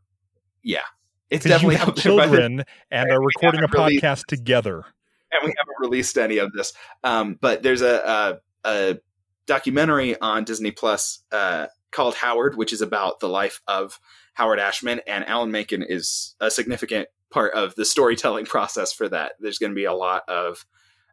yeah, 0.62 0.82
it's 1.30 1.44
Because 1.46 1.62
you 1.64 1.70
definitely 1.70 1.76
have 1.78 1.90
up 1.90 1.96
there 1.96 2.18
by 2.18 2.28
the- 2.28 2.38
children 2.38 2.66
and 2.92 3.10
are 3.12 3.22
recording 3.22 3.62
a 3.64 3.68
haven't 3.68 4.02
podcast 4.02 4.26
together. 4.26 4.84
and 5.32 5.40
we 5.44 5.54
haven't 5.58 5.76
released 5.80 6.18
any 6.18 6.38
of 6.40 6.52
this. 6.52 6.74
Um, 7.06 7.38
but 7.40 7.64
there's 7.64 7.82
a, 7.82 8.40
a, 8.66 8.70
a 8.70 9.00
documentary 9.46 10.20
on 10.20 10.44
Disney 10.44 10.72
Plus 10.72 11.24
uh, 11.32 11.68
called 11.98 12.14
Howard, 12.14 12.56
which 12.56 12.72
is 12.72 12.82
about 12.84 13.20
the 13.20 13.28
life 13.28 13.60
of 13.68 14.00
Howard 14.36 14.60
Ashman, 14.60 15.02
and 15.08 15.28
Alan 15.28 15.50
Menken 15.50 15.82
is 15.82 16.36
a 16.40 16.52
significant 16.52 17.08
part 17.32 17.56
of 17.56 17.74
the 17.74 17.86
storytelling 17.86 18.46
process 18.56 18.94
for 18.94 19.10
that. 19.10 19.32
There's 19.40 19.58
going 19.58 19.72
to 19.72 19.76
be 19.76 19.86
a 19.86 19.94
lot 19.94 20.22
of 20.30 20.64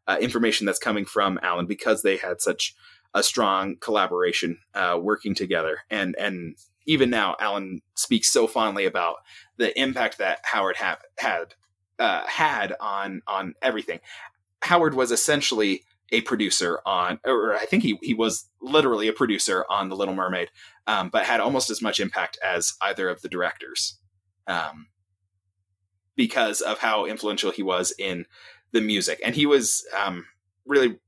uh, 0.06 0.18
information 0.20 0.66
that's 0.66 0.78
coming 0.78 1.06
from 1.06 1.40
Alan 1.42 1.64
because 1.64 2.02
they 2.02 2.18
had 2.18 2.42
such 2.42 2.74
a 3.14 3.22
strong 3.22 3.76
collaboration 3.80 4.58
uh, 4.74 4.98
working 5.00 5.34
together, 5.34 5.78
and 5.88 6.14
and 6.18 6.56
even 6.84 7.08
now, 7.08 7.34
Alan 7.40 7.80
speaks 7.96 8.30
so 8.30 8.46
fondly 8.46 8.84
about 8.84 9.16
the 9.56 9.80
impact 9.80 10.18
that 10.18 10.40
Howard 10.44 10.76
ha- 10.76 10.98
had 11.16 11.54
uh, 11.98 12.26
had 12.26 12.74
on 12.78 13.22
on 13.26 13.54
everything. 13.62 14.00
Howard 14.60 14.92
was 14.92 15.10
essentially 15.10 15.84
a 16.14 16.20
producer 16.20 16.80
on, 16.86 17.18
or 17.24 17.54
I 17.54 17.66
think 17.66 17.82
he 17.82 17.98
he 18.00 18.14
was 18.14 18.48
literally 18.62 19.08
a 19.08 19.12
producer 19.12 19.64
on 19.68 19.88
The 19.88 19.96
Little 19.96 20.14
Mermaid, 20.14 20.50
um, 20.86 21.08
but 21.08 21.26
had 21.26 21.40
almost 21.40 21.70
as 21.70 21.82
much 21.82 21.98
impact 21.98 22.38
as 22.42 22.74
either 22.80 23.08
of 23.08 23.20
the 23.20 23.28
directors, 23.28 23.98
um, 24.46 24.86
because 26.14 26.60
of 26.60 26.78
how 26.78 27.04
influential 27.04 27.50
he 27.50 27.62
was 27.62 27.92
in 27.98 28.26
the 28.70 28.80
music, 28.80 29.20
and 29.24 29.34
he 29.34 29.44
was 29.44 29.84
um, 29.96 30.26
really 30.64 30.98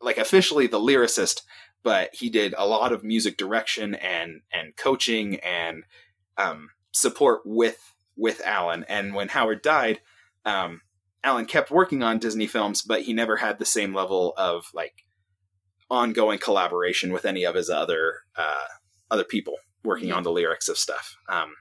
like 0.00 0.18
officially 0.18 0.66
the 0.66 0.80
lyricist, 0.80 1.40
but 1.82 2.10
he 2.12 2.28
did 2.28 2.54
a 2.58 2.66
lot 2.66 2.92
of 2.92 3.02
music 3.02 3.38
direction 3.38 3.94
and 3.94 4.42
and 4.52 4.76
coaching 4.76 5.36
and 5.40 5.84
um, 6.36 6.68
support 6.92 7.40
with 7.46 7.94
with 8.14 8.42
Alan. 8.44 8.84
And 8.88 9.14
when 9.14 9.28
Howard 9.28 9.62
died, 9.62 10.00
um, 10.44 10.82
Alan 11.24 11.46
kept 11.46 11.70
working 11.70 12.02
on 12.02 12.18
Disney 12.18 12.46
films, 12.46 12.82
but 12.82 13.02
he 13.02 13.12
never 13.12 13.36
had 13.36 13.58
the 13.58 13.64
same 13.64 13.94
level 13.94 14.34
of 14.36 14.66
like 14.74 15.04
ongoing 15.90 16.38
collaboration 16.38 17.12
with 17.12 17.24
any 17.24 17.44
of 17.44 17.54
his 17.54 17.70
other 17.70 18.20
uh, 18.36 18.66
other 19.10 19.24
people 19.24 19.56
working 19.84 20.08
Mhm. 20.08 20.16
on 20.16 20.22
the 20.22 20.32
lyrics 20.32 20.68
of 20.68 20.78
stuff. 20.78 21.16
Um, 21.28 21.54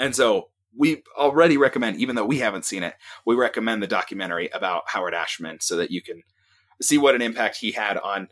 and 0.00 0.14
so 0.16 0.50
we 0.76 1.02
already 1.16 1.56
recommend, 1.56 1.98
even 1.98 2.14
though 2.16 2.24
we 2.24 2.38
haven't 2.38 2.64
seen 2.64 2.82
it, 2.82 2.94
we 3.26 3.34
recommend 3.34 3.82
the 3.82 3.86
documentary 3.86 4.48
about 4.48 4.84
Howard 4.88 5.14
Ashman 5.14 5.60
so 5.60 5.76
that 5.76 5.90
you 5.90 6.00
can 6.00 6.22
see 6.80 6.96
what 6.98 7.14
an 7.14 7.22
impact 7.22 7.56
he 7.56 7.72
had 7.72 7.96
on, 7.98 8.28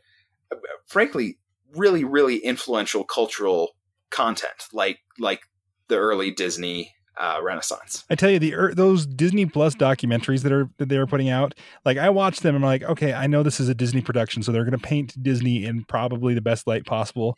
frankly, 0.86 1.38
really, 1.72 2.04
really 2.04 2.36
influential 2.38 3.04
cultural 3.04 3.76
content, 4.10 4.68
like 4.72 5.00
like 5.18 5.42
the 5.88 5.96
early 5.96 6.30
Disney 6.30 6.94
uh, 7.18 7.40
Renaissance. 7.42 8.04
I 8.10 8.14
tell 8.14 8.30
you, 8.30 8.38
the 8.38 8.72
those 8.74 9.06
Disney 9.06 9.46
Plus 9.46 9.74
documentaries 9.74 10.42
that 10.42 10.52
are 10.52 10.68
that 10.78 10.88
they 10.88 10.96
are 10.96 11.06
putting 11.06 11.28
out, 11.30 11.54
like 11.84 11.98
I 11.98 12.10
watched 12.10 12.42
them, 12.42 12.54
and 12.54 12.64
I'm 12.64 12.68
like, 12.68 12.82
okay, 12.82 13.12
I 13.12 13.26
know 13.26 13.42
this 13.42 13.60
is 13.60 13.68
a 13.68 13.74
Disney 13.74 14.00
production, 14.02 14.42
so 14.42 14.52
they're 14.52 14.64
going 14.64 14.78
to 14.78 14.86
paint 14.86 15.20
Disney 15.22 15.64
in 15.64 15.84
probably 15.84 16.34
the 16.34 16.40
best 16.40 16.66
light 16.66 16.84
possible. 16.84 17.36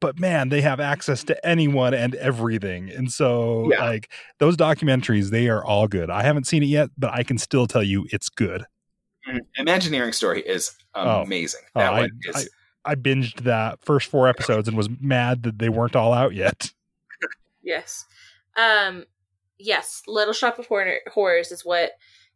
But 0.00 0.18
man, 0.18 0.48
they 0.48 0.62
have 0.62 0.80
access 0.80 1.22
to 1.24 1.46
anyone 1.46 1.92
and 1.92 2.14
everything, 2.14 2.88
and 2.90 3.12
so 3.12 3.68
Yeah. 3.70 3.84
like 3.84 4.10
those 4.38 4.56
documentaries, 4.56 5.30
they 5.30 5.48
are 5.48 5.62
all 5.64 5.88
good. 5.88 6.08
I 6.08 6.22
haven't 6.22 6.46
seen 6.46 6.62
it 6.62 6.66
yet, 6.66 6.88
but 6.96 7.12
I 7.12 7.22
can 7.22 7.36
still 7.36 7.66
tell 7.66 7.82
you 7.82 8.06
it's 8.10 8.28
good. 8.30 8.64
Imagineering 9.58 10.12
story 10.12 10.40
is 10.40 10.72
Oh. 10.94 11.22
amazing. 11.22 11.60
Oh, 11.76 11.80
That 11.80 11.92
I, 11.94 12.00
one 12.00 12.10
is 12.22 12.48
I 12.84 12.92
I 12.92 12.94
binged 12.94 13.42
that 13.42 13.78
first 13.84 14.08
four 14.08 14.26
episodes 14.26 14.66
and 14.66 14.74
was 14.74 14.88
mad 15.00 15.42
that 15.42 15.58
they 15.58 15.68
weren't 15.68 15.94
all 15.94 16.12
out 16.14 16.34
yet. 16.34 16.72
Yes. 17.62 18.06
Um 18.56 19.04
yes, 19.58 20.02
Little 20.06 20.34
Shop 20.34 20.58
of 20.58 20.66
Horror- 20.66 21.00
Horrors 21.12 21.52
is 21.52 21.64
what 21.64 21.92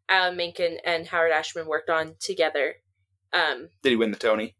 Alan 0.08 0.36
Menken 0.36 0.78
and 0.84 1.06
Howard 1.06 1.32
Ashman 1.32 1.66
worked 1.66 1.90
on 1.90 2.14
together. 2.20 2.74
Um 3.32 3.68
did 3.82 3.90
he 3.90 3.96
win 3.96 4.10
the 4.10 4.16
Tony? 4.18 4.56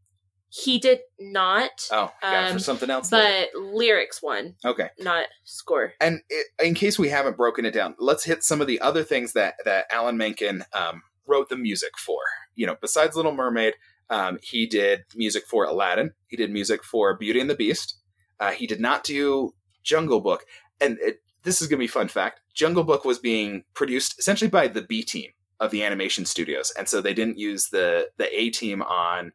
he 0.57 0.79
did 0.79 1.01
not, 1.19 1.89
Oh, 1.91 2.13
got 2.23 2.45
it 2.45 2.47
for 2.51 2.53
Um, 2.53 2.59
something 2.61 2.89
else. 2.89 3.11
then. 3.11 3.49
but 3.53 3.61
lyrics 3.61 4.23
won, 4.23 4.55
okay. 4.65 4.89
not 5.01 5.27
score. 5.43 5.95
And 6.01 6.21
it, 6.29 6.47
in 6.63 6.75
case 6.75 6.97
we 6.97 7.09
haven't 7.09 7.37
broken 7.37 7.65
it 7.65 7.73
down, 7.75 7.97
let's 7.99 8.23
hit 8.23 8.45
some 8.45 8.61
of 8.61 8.69
the 8.69 8.81
other 8.81 9.03
things 9.03 9.33
that 9.33 9.55
that 9.65 9.87
Alan 9.91 10.17
Menken 10.17 10.65
um, 10.73 11.03
wrote 11.27 11.49
the 11.49 11.57
music 11.57 11.99
for. 11.99 12.21
You 12.55 12.69
know, 12.69 12.77
besides 12.81 13.17
Little 13.17 13.35
Mermaid, 13.35 13.75
um, 14.11 14.39
he 14.43 14.65
did 14.67 15.01
music 15.17 15.43
for 15.51 15.65
Aladdin. 15.65 16.13
He 16.29 16.37
did 16.37 16.53
music 16.53 16.85
for 16.85 17.17
Beauty 17.19 17.41
and 17.41 17.51
the 17.51 17.57
Beast. 17.57 17.99
Uh, 18.39 18.53
he 18.53 18.69
did 18.69 18.79
not 18.81 19.03
do 19.03 19.55
Jungle 19.83 20.21
Book, 20.21 20.45
and 20.81 20.99
it, 21.01 21.17
this 21.45 21.61
is 21.63 21.69
going 21.69 21.79
to 21.79 21.83
be 21.83 21.89
fun 21.89 22.09
fact. 22.09 22.41
Jungle 22.55 22.85
Book 22.85 23.05
was 23.05 23.19
being 23.19 23.65
produced 23.75 24.19
essentially 24.19 24.51
by 24.51 24.67
the 24.67 24.83
B 24.83 25.03
team 25.03 25.31
of 25.61 25.71
the 25.71 25.85
animation 25.85 26.25
studios, 26.25 26.73
and 26.77 26.89
so 26.89 27.01
they 27.01 27.15
didn't 27.15 27.39
use 27.39 27.69
the 27.69 28.09
the 28.17 28.29
A 28.39 28.51
team 28.51 28.83
on 28.83 29.33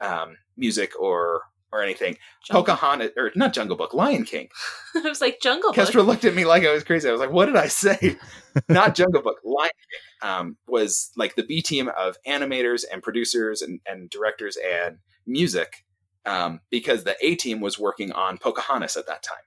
um, 0.00 0.36
music 0.56 0.92
or 0.98 1.42
or 1.72 1.82
anything. 1.82 2.16
Jungle- 2.44 2.64
Pocahontas 2.64 3.10
or 3.16 3.30
not 3.36 3.52
Jungle 3.52 3.76
Book, 3.76 3.94
Lion 3.94 4.24
King. 4.24 4.48
I 4.94 5.08
was 5.08 5.20
like 5.20 5.40
Jungle 5.40 5.72
Book. 5.72 5.86
Kestra 5.86 6.04
looked 6.04 6.24
at 6.24 6.34
me 6.34 6.44
like 6.44 6.64
I 6.64 6.72
was 6.72 6.84
crazy. 6.84 7.08
I 7.08 7.12
was 7.12 7.20
like, 7.20 7.30
"What 7.30 7.46
did 7.46 7.56
I 7.56 7.68
say?" 7.68 8.16
Not 8.68 8.94
Jungle 8.94 9.22
Book. 9.22 9.36
Lion 9.44 9.70
King 9.70 10.30
um, 10.30 10.56
was 10.66 11.12
like 11.16 11.36
the 11.36 11.44
B 11.44 11.62
team 11.62 11.88
of 11.96 12.16
animators 12.26 12.84
and 12.90 13.02
producers 13.02 13.62
and, 13.62 13.80
and 13.86 14.10
directors 14.10 14.56
and 14.56 14.98
music 15.26 15.84
um, 16.26 16.60
because 16.70 17.04
the 17.04 17.16
A 17.24 17.36
team 17.36 17.60
was 17.60 17.78
working 17.78 18.12
on 18.12 18.38
Pocahontas 18.38 18.96
at 18.96 19.06
that 19.06 19.22
time 19.22 19.38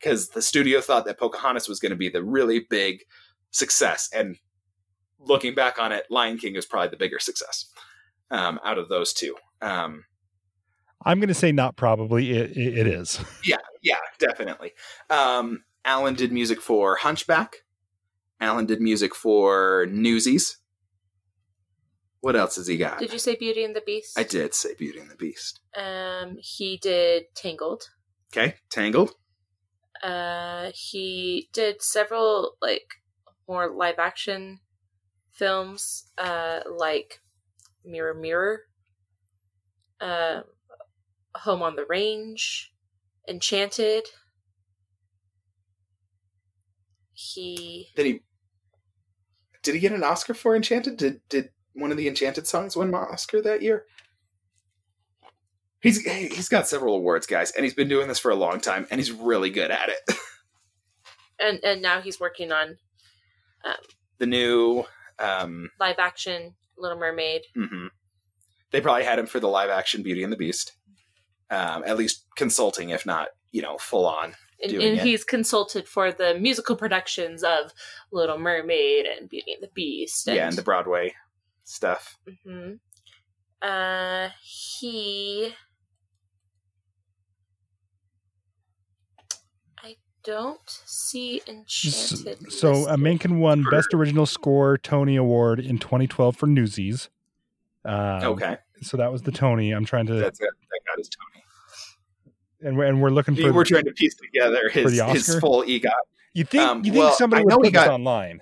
because 0.00 0.30
the 0.30 0.42
studio 0.42 0.80
thought 0.80 1.04
that 1.04 1.18
Pocahontas 1.18 1.68
was 1.68 1.78
going 1.78 1.90
to 1.90 1.96
be 1.96 2.08
the 2.08 2.24
really 2.24 2.66
big 2.70 3.02
success. 3.50 4.08
And 4.14 4.36
looking 5.18 5.54
back 5.54 5.78
on 5.78 5.92
it, 5.92 6.06
Lion 6.10 6.38
King 6.38 6.56
is 6.56 6.66
probably 6.66 6.88
the 6.88 6.96
bigger 6.96 7.18
success 7.18 7.66
um, 8.30 8.58
out 8.64 8.78
of 8.78 8.88
those 8.88 9.12
two. 9.12 9.34
Um, 9.60 10.04
I'm 11.04 11.18
going 11.18 11.28
to 11.28 11.34
say 11.34 11.52
not 11.52 11.76
probably. 11.76 12.30
It, 12.32 12.56
it, 12.56 12.78
it 12.78 12.86
is. 12.86 13.20
Yeah, 13.44 13.56
yeah, 13.82 13.96
definitely. 14.18 14.72
Um, 15.08 15.64
Alan 15.84 16.14
did 16.14 16.30
music 16.30 16.60
for 16.60 16.96
Hunchback. 16.96 17.56
Alan 18.40 18.66
did 18.66 18.80
music 18.80 19.14
for 19.14 19.86
Newsies. 19.90 20.58
What 22.20 22.36
else 22.36 22.56
has 22.56 22.66
he 22.66 22.76
got? 22.76 22.98
Did 22.98 23.14
you 23.14 23.18
say 23.18 23.34
Beauty 23.34 23.64
and 23.64 23.74
the 23.74 23.80
Beast? 23.80 24.18
I 24.18 24.24
did 24.24 24.52
say 24.52 24.74
Beauty 24.74 24.98
and 24.98 25.10
the 25.10 25.16
Beast. 25.16 25.60
Um, 25.74 26.36
he 26.38 26.76
did 26.76 27.24
Tangled. 27.34 27.84
Okay, 28.30 28.56
Tangled. 28.70 29.14
Uh, 30.02 30.70
he 30.74 31.48
did 31.52 31.82
several 31.82 32.56
like 32.62 32.94
more 33.48 33.70
live 33.70 33.98
action 33.98 34.60
films, 35.32 36.10
uh, 36.18 36.60
like 36.70 37.20
Mirror 37.84 38.14
Mirror, 38.14 38.62
uh, 40.00 40.40
Home 41.36 41.62
on 41.62 41.76
the 41.76 41.86
Range, 41.88 42.72
Enchanted. 43.28 44.06
He 47.12 47.90
Did 47.94 48.06
he? 48.06 48.22
Did 49.62 49.74
he 49.74 49.80
get 49.80 49.92
an 49.92 50.02
Oscar 50.02 50.32
for 50.32 50.56
Enchanted? 50.56 50.96
Did 50.96 51.20
did 51.28 51.50
one 51.74 51.90
of 51.90 51.98
the 51.98 52.08
Enchanted 52.08 52.46
songs 52.46 52.76
win 52.76 52.88
an 52.88 52.94
Oscar 52.94 53.42
that 53.42 53.60
year? 53.60 53.84
He's 55.82 56.02
he's 56.02 56.48
got 56.48 56.68
several 56.68 56.94
awards, 56.96 57.26
guys, 57.26 57.52
and 57.52 57.64
he's 57.64 57.74
been 57.74 57.88
doing 57.88 58.08
this 58.08 58.18
for 58.18 58.30
a 58.30 58.34
long 58.36 58.60
time, 58.60 58.86
and 58.90 59.00
he's 59.00 59.10
really 59.12 59.50
good 59.50 59.70
at 59.70 59.88
it. 59.88 60.16
and 61.40 61.58
and 61.64 61.80
now 61.80 62.00
he's 62.00 62.20
working 62.20 62.52
on 62.52 62.76
The 64.18 64.26
new. 64.26 64.84
Um, 65.18 65.70
live 65.78 65.98
action 65.98 66.54
Little 66.78 66.98
Mermaid. 66.98 67.42
mhm. 67.56 67.88
They 68.70 68.80
probably 68.80 69.04
had 69.04 69.18
him 69.18 69.26
for 69.26 69.40
the 69.40 69.48
live 69.48 69.68
action 69.70 70.02
Beauty 70.02 70.22
and 70.22 70.32
the 70.32 70.36
Beast. 70.36 70.72
Um, 71.50 71.82
at 71.84 71.98
least 71.98 72.24
consulting, 72.36 72.90
if 72.90 73.04
not, 73.04 73.28
you 73.50 73.60
know, 73.60 73.76
full 73.76 74.06
on. 74.06 74.34
And, 74.62 74.72
and 74.72 75.00
he's 75.00 75.24
consulted 75.24 75.88
for 75.88 76.12
the 76.12 76.38
musical 76.38 76.76
productions 76.76 77.42
of 77.42 77.72
Little 78.12 78.38
Mermaid 78.38 79.06
and 79.06 79.28
Beauty 79.28 79.52
and 79.54 79.62
the 79.62 79.70
Beast. 79.74 80.28
And, 80.28 80.36
yeah, 80.36 80.46
and 80.46 80.56
the 80.56 80.62
Broadway 80.62 81.14
stuff. 81.64 82.16
Mhm. 82.46 82.78
Uh, 83.60 84.28
he. 84.42 85.54
I 89.82 89.96
don't 90.24 90.60
see 90.66 91.40
S- 91.46 91.48
Enchanted. 91.48 92.52
So 92.52 92.70
uh, 92.72 92.74
listed. 92.78 92.98
Menken 93.00 93.38
won 93.40 93.64
Best 93.70 93.88
Original 93.94 94.26
Score 94.26 94.78
Tony 94.78 95.16
Award 95.16 95.60
in 95.60 95.78
2012 95.78 96.36
for 96.36 96.46
Newsies. 96.46 97.08
Um, 97.84 98.22
okay, 98.24 98.58
So 98.82 98.96
that 98.98 99.10
was 99.10 99.22
the 99.22 99.32
Tony. 99.32 99.70
I'm 99.72 99.84
trying 99.86 100.06
to, 100.06 100.14
that's 100.14 100.38
it. 100.40 100.48
That 100.70 100.80
got 100.86 100.98
his 100.98 101.08
Tony. 101.08 101.44
and 102.68 102.76
we're, 102.76 102.84
and 102.84 103.00
we're 103.00 103.10
looking 103.10 103.34
We 103.34 103.44
for. 103.44 103.52
were 103.52 103.64
trying 103.64 103.84
to 103.84 103.92
piece 103.92 104.14
together 104.16 104.68
his 104.70 104.98
the 104.98 105.04
his 105.06 105.38
full 105.38 105.62
EGOT. 105.62 105.90
you 106.34 106.44
think 106.44 106.62
um, 106.62 106.78
you 106.84 106.92
think 106.92 106.96
well, 106.96 107.12
somebody 107.14 107.40
I 107.40 107.44
would 107.44 107.50
know 107.50 107.56
put 107.56 107.66
he 107.66 107.72
this 107.72 107.84
got- 107.84 107.90
online? 107.94 108.40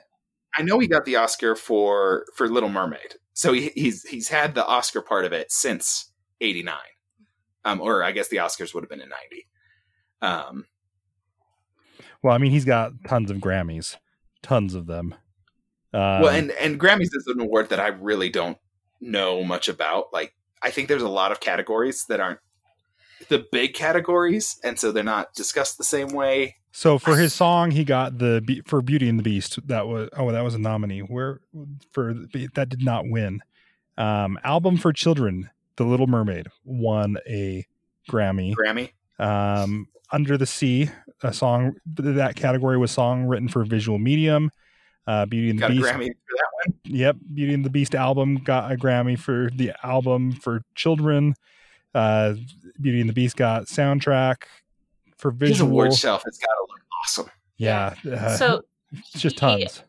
I 0.56 0.62
know 0.62 0.78
he 0.80 0.88
got 0.88 1.04
the 1.04 1.14
Oscar 1.16 1.54
for 1.54 2.24
for 2.34 2.48
Little 2.48 2.68
Mermaid, 2.70 3.14
so 3.32 3.52
he, 3.52 3.70
he's 3.76 4.02
he's 4.02 4.28
had 4.28 4.54
the 4.56 4.66
Oscar 4.66 5.02
part 5.02 5.24
of 5.24 5.32
it 5.32 5.52
since 5.52 6.10
'89, 6.40 6.74
um, 7.64 7.80
or 7.80 8.02
I 8.02 8.10
guess 8.10 8.26
the 8.28 8.38
Oscars 8.38 8.74
would 8.74 8.82
have 8.82 8.88
been 8.90 9.00
in 9.02 9.10
'90. 9.10 9.46
Um, 10.20 10.64
Well, 12.22 12.34
I 12.34 12.38
mean, 12.38 12.50
he's 12.50 12.64
got 12.64 12.92
tons 13.06 13.30
of 13.30 13.38
Grammys, 13.38 13.96
tons 14.42 14.74
of 14.74 14.86
them. 14.86 15.14
Um, 15.92 16.22
well, 16.22 16.28
and 16.28 16.50
and 16.52 16.78
Grammys 16.78 17.10
is 17.12 17.26
an 17.28 17.40
award 17.40 17.70
that 17.70 17.80
I 17.80 17.88
really 17.88 18.28
don't 18.28 18.58
know 19.00 19.42
much 19.44 19.68
about. 19.68 20.12
Like, 20.12 20.34
I 20.62 20.70
think 20.70 20.88
there's 20.88 21.02
a 21.02 21.08
lot 21.08 21.32
of 21.32 21.40
categories 21.40 22.04
that 22.08 22.20
aren't 22.20 22.40
the 23.28 23.46
big 23.50 23.74
categories, 23.74 24.58
and 24.62 24.78
so 24.78 24.92
they're 24.92 25.04
not 25.04 25.34
discussed 25.34 25.78
the 25.78 25.84
same 25.84 26.08
way. 26.08 26.56
So 26.72 26.98
for 26.98 27.16
his 27.16 27.32
song, 27.32 27.70
he 27.70 27.84
got 27.84 28.18
the 28.18 28.62
for 28.66 28.82
Beauty 28.82 29.08
and 29.08 29.18
the 29.18 29.22
Beast. 29.22 29.66
That 29.66 29.88
was 29.88 30.10
oh, 30.16 30.30
that 30.30 30.42
was 30.42 30.54
a 30.54 30.58
nominee. 30.58 31.00
Where 31.00 31.40
for 31.92 32.14
that 32.54 32.68
did 32.68 32.84
not 32.84 33.04
win. 33.08 33.40
Um, 33.96 34.38
album 34.44 34.76
for 34.76 34.92
children, 34.92 35.50
The 35.76 35.84
Little 35.84 36.06
Mermaid 36.06 36.46
won 36.64 37.16
a 37.28 37.66
Grammy. 38.08 38.54
Grammy, 38.54 38.92
Um, 39.18 39.88
Under 40.12 40.38
the 40.38 40.46
Sea, 40.46 40.90
a 41.22 41.32
song 41.32 41.74
that 41.96 42.36
category 42.36 42.76
was 42.78 42.90
song 42.90 43.24
written 43.24 43.48
for 43.48 43.64
visual 43.64 43.98
medium. 43.98 44.50
Uh, 45.06 45.24
Beauty 45.26 45.50
and 45.50 45.58
the 45.58 45.60
got 45.62 45.70
a 45.70 45.74
Beast. 45.74 45.86
Grammy 45.86 46.06
for 46.08 46.36
that 46.36 46.48
one. 46.64 46.78
Yep, 46.84 47.16
Beauty 47.34 47.54
and 47.54 47.64
the 47.64 47.70
Beast 47.70 47.94
album 47.94 48.36
got 48.36 48.70
a 48.70 48.76
Grammy 48.76 49.18
for 49.18 49.48
the 49.54 49.72
album 49.82 50.32
for 50.32 50.62
children. 50.74 51.34
Uh, 51.94 52.34
Beauty 52.80 53.00
and 53.00 53.08
the 53.08 53.14
Beast 53.14 53.36
got 53.36 53.64
soundtrack 53.64 54.42
for 55.16 55.30
His 55.30 55.38
visual. 55.38 55.70
award 55.70 55.94
shelf 55.94 56.22
has 56.24 56.38
got 56.38 56.46
to 56.46 56.66
look 56.68 56.80
awesome. 57.04 57.30
Yeah, 57.56 57.94
uh, 58.12 58.36
so 58.36 58.62
it's 58.92 59.10
just 59.22 59.36
he- 59.36 59.40
tons. 59.40 59.82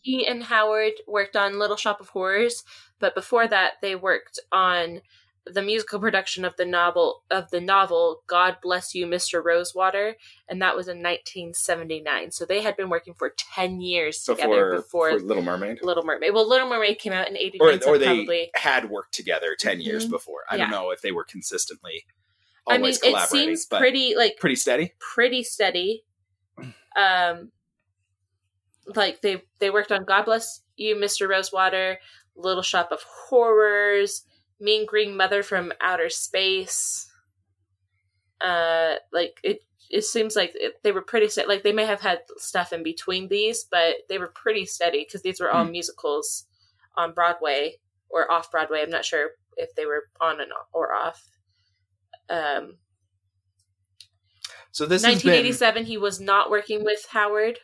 he 0.00 0.26
and 0.26 0.42
Howard 0.44 0.92
worked 1.08 1.36
on 1.36 1.58
Little 1.58 1.76
Shop 1.76 2.00
of 2.00 2.08
Horrors, 2.10 2.62
but 3.00 3.14
before 3.14 3.46
that, 3.48 3.74
they 3.82 3.94
worked 3.96 4.38
on 4.52 5.00
the 5.46 5.60
musical 5.62 6.00
production 6.00 6.44
of 6.44 6.56
the 6.56 6.64
novel 6.64 7.22
of 7.30 7.50
the 7.50 7.60
novel 7.60 8.22
God 8.26 8.56
Bless 8.62 8.94
You, 8.94 9.06
Mr. 9.06 9.44
Rosewater, 9.44 10.16
and 10.48 10.62
that 10.62 10.74
was 10.74 10.88
in 10.88 10.98
1979. 11.02 12.30
So 12.30 12.46
they 12.46 12.62
had 12.62 12.76
been 12.76 12.88
working 12.88 13.12
for 13.14 13.34
10 13.36 13.80
years 13.80 14.22
together 14.24 14.76
Before, 14.76 15.10
before, 15.10 15.18
for 15.18 15.26
Little 15.26 15.42
Mermaid. 15.42 15.78
Little 15.82 16.02
Mermaid. 16.02 16.32
Well, 16.32 16.48
Little 16.48 16.68
Mermaid 16.68 16.98
came 16.98 17.12
out 17.12 17.28
in 17.28 17.36
89, 17.36 17.68
or, 17.68 17.80
so 17.80 17.90
or 17.90 17.98
they 17.98 18.04
probably. 18.06 18.50
had 18.54 18.88
worked 18.88 19.12
together 19.12 19.54
10 19.58 19.80
years 19.82 20.06
Mhm. 20.06 20.10
before. 20.10 20.44
I 20.50 20.56
don't 20.56 20.70
know 20.70 20.90
if 20.90 21.02
they 21.02 21.12
were 21.12 21.24
consistently 21.24 22.06
I 22.66 22.78
mean, 22.78 22.94
it 23.02 23.28
seems 23.28 23.66
pretty 23.66 24.14
like 24.16 24.38
pretty 24.38 24.56
steady. 24.56 24.94
pretty 24.98 25.42
steady. 25.42 26.04
Um, 26.96 27.50
like 28.94 29.20
they 29.20 29.42
they 29.58 29.68
worked 29.68 29.92
on 29.92 30.04
God 30.04 30.24
Bless 30.24 30.62
You, 30.76 30.96
Mr. 30.96 31.28
Rosewater, 31.28 31.98
Little 32.36 32.62
Shop 32.62 32.90
of 32.92 33.02
Horrors, 33.02 34.22
Mean 34.60 34.86
Green 34.86 35.16
Mother 35.16 35.42
from 35.42 35.72
Outer 35.80 36.08
Space. 36.10 37.10
Uh, 38.40 38.94
like 39.12 39.38
it. 39.42 39.60
It 39.90 40.02
seems 40.02 40.34
like 40.34 40.52
it, 40.54 40.82
they 40.82 40.92
were 40.92 41.02
pretty 41.02 41.28
steady. 41.28 41.46
Like 41.46 41.62
they 41.62 41.72
may 41.72 41.84
have 41.84 42.00
had 42.00 42.20
stuff 42.38 42.72
in 42.72 42.82
between 42.82 43.28
these, 43.28 43.64
but 43.70 43.96
they 44.08 44.18
were 44.18 44.32
pretty 44.34 44.64
steady 44.64 45.04
because 45.06 45.22
these 45.22 45.38
were 45.40 45.50
all 45.50 45.64
musicals 45.66 46.46
on 46.96 47.12
Broadway 47.12 47.76
or 48.08 48.30
off 48.32 48.50
Broadway. 48.50 48.82
I'm 48.82 48.90
not 48.90 49.04
sure 49.04 49.32
if 49.56 49.74
they 49.74 49.84
were 49.84 50.04
on 50.20 50.40
and 50.40 50.50
or 50.72 50.94
off. 50.94 51.22
Um, 52.30 52.78
So 54.72 54.86
this 54.86 55.04
has 55.04 55.22
been 55.22 55.30
1987, 55.30 55.84
he 55.84 55.98
was 55.98 56.20
not 56.20 56.50
working 56.50 56.82
with 56.82 57.06
Howard 57.10 57.60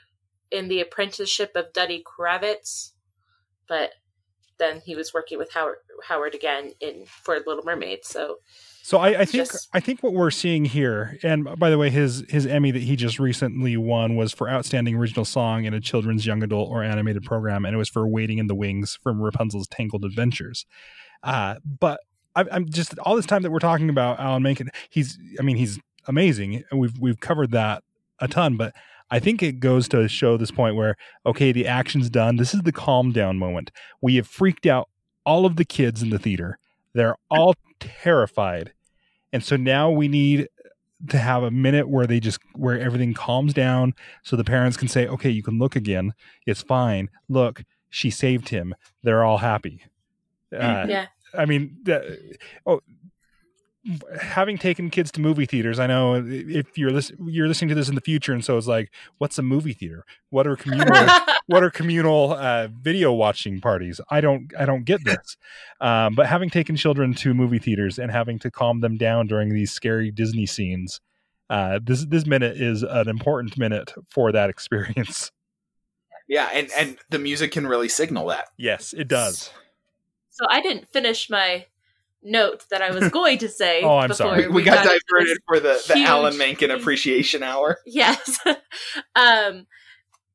in 0.51 0.69
the 0.69 0.81
apprenticeship 0.81 1.53
of 1.57 1.73
Duddy 1.73 2.05
Kravitz, 2.05 2.93
but 3.69 3.91
then 4.61 4.81
he 4.85 4.95
was 4.95 5.13
working 5.13 5.39
with 5.39 5.53
Howard 5.53 5.79
Howard 6.07 6.35
again 6.35 6.71
in 6.81 7.05
for 7.07 7.35
Little 7.47 7.65
Mermaid. 7.65 8.05
So 8.05 8.37
So 8.83 8.99
I, 8.99 9.09
I 9.09 9.25
think 9.25 9.47
Just- 9.49 9.69
I 9.75 9.81
think 9.81 10.03
what 10.03 10.13
we're 10.13 10.31
seeing 10.31 10.65
here, 10.65 11.19
and 11.23 11.59
by 11.59 11.71
the 11.71 11.79
way, 11.79 11.91
his 11.91 12.25
his 12.29 12.47
Emmy 12.47 12.71
that 12.71 12.83
he 12.83 12.95
just 12.97 13.19
recently 13.19 13.77
won 13.77 14.15
was 14.17 14.33
for 14.33 14.49
outstanding 14.49 14.95
original 14.95 15.25
song 15.25 15.65
in 15.65 15.75
a 15.75 15.81
children's 15.81 16.25
young 16.27 16.43
adult 16.43 16.71
or 16.71 16.83
animated 16.85 17.25
program, 17.25 17.65
and 17.65 17.75
it 17.75 17.79
was 17.79 17.89
for 17.89 18.07
"Waiting 18.07 18.39
in 18.39 18.47
the 18.47 18.55
Wings" 18.55 18.99
from 19.03 19.21
Rapunzel's 19.21 19.67
Tangled 19.69 20.05
Adventures. 20.05 20.67
Uh, 21.23 21.57
but 21.65 22.01
I, 22.37 22.45
I'm 22.53 22.69
just 22.71 22.99
all 23.01 23.17
this 23.17 23.27
time 23.27 23.43
that 23.43 23.51
we're 23.51 23.59
talking 23.59 23.91
about 23.91 24.21
Alan 24.21 24.43
Menken, 24.43 24.71
he's 24.89 25.19
I 25.39 25.43
mean 25.43 25.57
he's 25.57 25.79
amazing, 26.07 26.63
and 26.71 26.81
we've 26.81 26.97
we've 26.99 27.21
covered 27.21 27.51
that 27.53 27.83
a 28.19 28.29
ton, 28.29 28.57
but. 28.57 28.75
I 29.11 29.19
think 29.19 29.43
it 29.43 29.61
goes 29.61 29.89
to 29.89 30.09
show 30.09 30.37
this 30.37 30.51
point 30.51 30.77
where, 30.77 30.97
okay, 31.27 31.53
the 31.53 31.67
action's 31.67 32.09
done. 32.11 32.37
This 32.37 32.55
is 32.55 32.63
the 32.63 32.73
calm 32.73 33.13
down 33.13 33.39
moment. 33.39 33.71
We 34.01 34.17
have 34.17 34.27
freaked 34.27 34.67
out 34.67 34.89
all 35.27 35.47
of 35.47 35.57
the 35.57 35.65
kids 35.65 36.03
in 36.03 36.11
the 36.11 36.19
theater. 36.19 36.59
They're 36.95 37.17
all 37.31 37.55
terrified. 37.79 38.73
And 39.33 39.45
so 39.45 39.57
now 39.57 39.91
we 39.91 40.09
need 40.09 40.49
to 41.09 41.19
have 41.19 41.43
a 41.43 41.51
minute 41.51 41.89
where 41.89 42.07
they 42.07 42.21
just 42.21 42.41
where 42.55 42.79
everything 42.79 43.15
calms 43.15 43.55
down 43.55 43.95
so 44.23 44.37
the 44.37 44.45
parents 44.45 44.77
can 44.77 44.89
say, 44.89 45.07
"Okay, 45.07 45.31
you 45.31 45.43
can 45.43 45.59
look 45.59 45.75
again. 45.75 46.13
It's 46.47 46.63
fine. 46.63 47.09
Look, 47.29 47.65
she 47.89 48.11
saved 48.11 48.51
him. 48.51 48.75
They're 49.03 49.25
all 49.25 49.39
happy." 49.39 49.83
Uh, 50.53 50.87
yeah, 50.89 51.07
I 51.33 51.47
mean, 51.47 51.77
that, 51.85 52.03
oh, 52.67 52.81
having 54.21 54.59
taken 54.59 54.91
kids 54.91 55.11
to 55.13 55.21
movie 55.21 55.47
theaters, 55.47 55.79
I 55.79 55.87
know 55.87 56.23
if 56.27 56.77
you're 56.77 56.91
lis- 56.91 57.13
you're 57.27 57.49
listening 57.49 57.71
to 57.71 57.75
this 57.75 57.89
in 57.89 57.95
the 57.95 58.01
future, 58.01 58.33
and 58.33 58.45
so 58.45 58.57
it's 58.59 58.67
like, 58.67 58.91
what's 59.19 59.39
a 59.39 59.43
movie 59.43 59.73
theater? 59.73 60.05
What 60.29 60.47
are 60.47 60.57
communal 60.57 61.09
what 61.47 61.63
are 61.63 61.71
communal 61.71 62.33
uh, 62.33 62.69
video 62.69 63.13
watching 63.13 63.61
parties? 63.61 64.01
I 64.11 64.21
don't 64.21 64.53
I 64.59 64.67
don't 64.67 64.85
get 64.85 65.05
this. 65.05 65.37
Um, 65.81 66.15
but 66.15 66.27
having 66.27 66.51
taken 66.51 66.77
children 66.77 67.15
to 67.15 67.33
movie 67.33 67.59
theaters 67.59 67.99
and 67.99 68.11
having 68.11 68.39
to 68.41 68.51
calm 68.51 68.81
them 68.81 68.97
down 68.99 69.27
during 69.27 69.55
these 69.55 69.73
scary 69.73 70.11
Disney 70.11 70.47
scenes, 70.47 71.01
uh, 71.49 71.81
this 71.83 72.05
this 72.05 72.27
minute 72.27 72.61
is 72.61 72.83
an 72.83 73.09
important 73.09 73.57
minute 73.57 73.95
for 74.09 74.31
that 74.33 74.51
experience. 74.51 75.33
yeah, 76.29 76.51
and 76.53 76.69
and 76.77 76.99
the 77.09 77.19
music 77.19 77.53
can 77.53 77.67
really 77.67 77.89
signal 77.89 78.27
that. 78.27 78.49
Yes, 78.59 78.93
it 78.93 79.09
does. 79.09 79.51
so 80.29 80.45
I 80.51 80.61
didn't 80.61 80.89
finish 80.93 81.31
my 81.31 81.67
note 82.23 82.65
that 82.71 82.83
I 82.83 82.91
was 82.91 83.09
going 83.13 83.39
to 83.39 83.49
say. 83.49 83.83
Oh, 83.83 83.99
I'm 83.99 84.09
before 84.09 84.27
sorry. 84.27 84.49
We, 84.49 84.57
we 84.57 84.63
got 84.63 84.79
into 84.79 84.89
this 84.91 85.03
diverted 85.09 85.39
for 85.47 85.61
the, 85.61 85.83
the 85.87 85.95
huge- 85.97 86.09
Alan 86.09 86.39
Menken 86.39 86.71
Appreciation 86.71 87.43
Hour. 87.43 87.79
Yes. 87.87 88.39
um, 89.15 89.67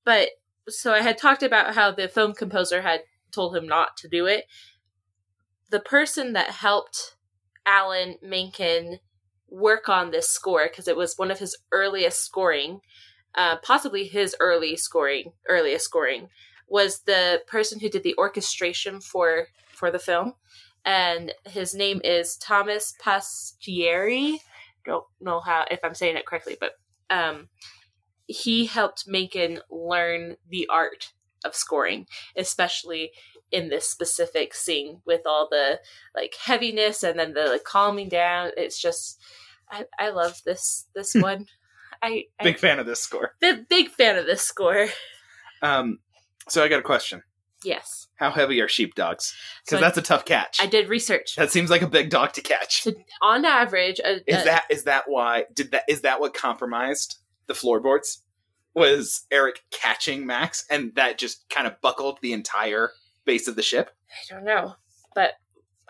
but 0.04 0.30
so 0.68 0.94
I 0.94 1.02
had 1.02 1.18
talked 1.18 1.44
about 1.44 1.76
how 1.76 1.92
the 1.92 2.08
film 2.08 2.34
composer 2.34 2.82
had 2.82 3.02
told 3.32 3.56
him 3.56 3.68
not 3.68 3.98
to 3.98 4.08
do 4.08 4.26
it. 4.26 4.46
The 5.70 5.80
person 5.80 6.34
that 6.34 6.52
helped 6.52 7.16
Alan 7.66 8.16
Menken 8.22 9.00
work 9.50 9.90
on 9.90 10.12
this 10.12 10.30
score, 10.30 10.68
because 10.68 10.88
it 10.88 10.98
was 10.98 11.18
one 11.18 11.32
of 11.32 11.40
his 11.40 11.58
earliest 11.72 12.24
scoring, 12.24 12.82
uh, 13.36 13.58
possibly 13.58 14.06
his 14.06 14.36
early 14.40 14.76
scoring, 14.76 15.34
earliest 15.48 15.86
scoring, 15.86 16.30
was 16.68 17.02
the 17.02 17.42
person 17.48 17.80
who 17.80 17.90
did 17.90 18.04
the 18.04 18.16
orchestration 18.18 19.00
for 19.00 19.48
for 19.70 19.92
the 19.92 20.00
film, 20.00 20.34
and 20.86 21.34
his 21.46 21.74
name 21.74 22.02
is 22.04 22.38
Thomas 22.38 22.94
Pasatieri. 23.04 24.38
Don't 24.86 25.06
know 25.20 25.40
how 25.40 25.66
if 25.72 25.80
I'm 25.84 25.96
saying 25.96 26.16
it 26.16 26.26
correctly, 26.26 26.58
but 26.60 26.74
um, 27.10 27.50
he 28.28 28.66
helped 28.66 29.06
Menken 29.08 29.60
learn 29.70 30.38
the 30.50 30.68
art 30.70 31.12
of 31.44 31.56
scoring, 31.56 32.08
especially 32.38 33.12
in 33.52 33.70
this 33.70 33.88
specific 33.90 34.54
scene 34.54 35.02
with 35.06 35.22
all 35.26 35.48
the 35.50 35.80
like 36.16 36.36
heaviness 36.44 37.04
and 37.04 37.18
then 37.20 37.34
the 37.34 37.46
like 37.46 37.64
calming 37.64 38.10
down. 38.10 38.52
It's 38.58 38.80
just 38.82 39.20
I, 39.72 39.86
I 40.00 40.10
love 40.10 40.42
this 40.46 40.88
this 40.96 41.14
one. 41.20 41.48
I, 42.04 42.26
I 42.40 42.44
Big 42.44 42.60
fan 42.60 42.80
of 42.80 42.86
this 42.86 43.00
score. 43.00 43.36
big, 43.40 43.68
big 43.70 43.90
fan 43.90 44.18
of 44.18 44.26
this 44.26 44.42
score. 44.42 44.88
Um, 45.62 46.00
so 46.50 46.64
I 46.64 46.68
got 46.68 46.80
a 46.80 46.84
question. 46.84 47.24
Yes. 47.66 48.08
How 48.16 48.32
heavy 48.32 48.62
are 48.62 48.68
sheepdogs? 48.68 49.34
So 49.66 49.76
Because 49.78 49.82
that's 49.82 49.98
a 49.98 50.02
tough 50.02 50.24
catch. 50.26 50.58
I 50.62 50.68
did 50.68 50.88
research. 50.88 51.36
that 51.36 51.52
seems 51.52 51.70
like 51.70 51.82
a 51.82 51.88
big 51.88 52.10
dog 52.10 52.34
to 52.34 52.42
catch. 52.42 52.84
So 52.84 52.94
on 53.22 53.44
average, 53.46 54.00
a, 54.00 54.16
Is 54.28 54.42
a- 54.42 54.46
that 54.46 54.66
is 54.70 54.84
that 54.84 55.04
why 55.08 55.46
did 55.54 55.72
that 55.72 55.84
is 55.90 56.02
that 56.02 56.20
what 56.20 56.34
compromised 56.34 57.18
the 57.48 57.54
floorboards? 57.54 58.22
Was 58.74 59.26
Eric 59.32 59.62
catching 59.72 60.26
Max 60.26 60.66
and 60.70 60.94
that 60.96 61.18
just 61.18 61.48
kind 61.50 61.66
of 61.68 61.80
buckled 61.82 62.20
the 62.22 62.34
entire 62.34 62.92
base 63.26 63.48
of 63.48 63.56
the 63.56 63.62
ship? 63.62 63.92
I 64.12 64.34
don't 64.34 64.44
know, 64.46 64.76
but 65.14 65.34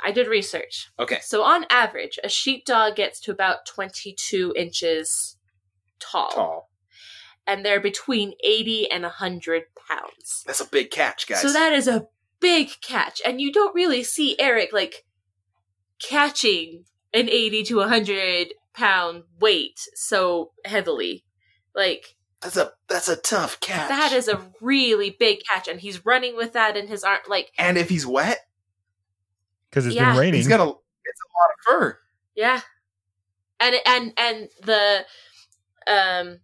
I 0.04 0.12
did 0.12 0.28
research. 0.28 0.90
Okay. 1.00 1.20
So 1.22 1.42
on 1.44 1.66
average, 1.70 2.20
a 2.24 2.30
sheepdog 2.30 2.96
gets 2.96 3.20
to 3.22 3.32
about 3.32 3.66
22 3.66 4.54
inches 4.56 5.38
tall, 6.00 6.30
Tall. 6.30 6.70
And 7.48 7.66
they're 7.66 7.80
between 7.80 8.34
80 8.44 8.90
and 8.92 9.04
100 9.04 9.64
pounds. 9.88 10.44
That's 10.46 10.62
a 10.62 10.68
big 10.70 10.92
catch, 10.92 11.28
guys. 11.28 11.42
So 11.42 11.52
that 11.54 11.74
is 11.74 11.88
a 11.88 12.08
big 12.40 12.70
catch, 12.82 13.22
and 13.26 13.40
you 13.42 13.52
don't 13.52 13.74
really 13.76 14.04
see 14.04 14.40
Eric 14.40 14.70
like 14.74 15.06
catching 16.00 16.86
an 17.14 17.30
80 17.30 17.64
to 17.64 17.76
100 17.78 18.54
pound 18.74 19.24
weight 19.40 19.80
so 19.96 20.52
heavily. 20.66 21.24
Like 21.74 22.16
that's 22.42 22.58
a 22.58 22.72
that's 22.88 23.08
a 23.10 23.16
tough 23.16 23.60
catch. 23.60 23.90
that 23.90 24.12
is 24.12 24.28
a 24.28 24.42
really 24.62 25.16
big 25.18 25.40
catch, 25.50 25.68
and 25.68 25.80
he's 25.80 26.06
running 26.06 26.36
with 26.36 26.54
that 26.54 26.76
in 26.78 26.88
his 26.88 27.04
arm. 27.04 27.20
Like 27.28 27.52
and 27.58 27.78
if 27.78 27.90
he's 27.90 28.06
wet, 28.06 28.40
Because 29.70 29.86
it's 29.86 29.96
Yeah. 29.96 30.12
been 30.12 30.20
raining. 30.20 30.36
he's 30.36 30.48
got 30.48 30.60
a 30.60 30.64
it's 30.64 31.22
a 31.22 31.30
lot 31.38 31.80
of 31.80 31.82
fur. 31.82 32.00
Yeah. 32.36 32.62
And 33.60 33.76
and 33.86 34.14
and 34.18 34.50
the 34.64 35.06
um 35.88 36.40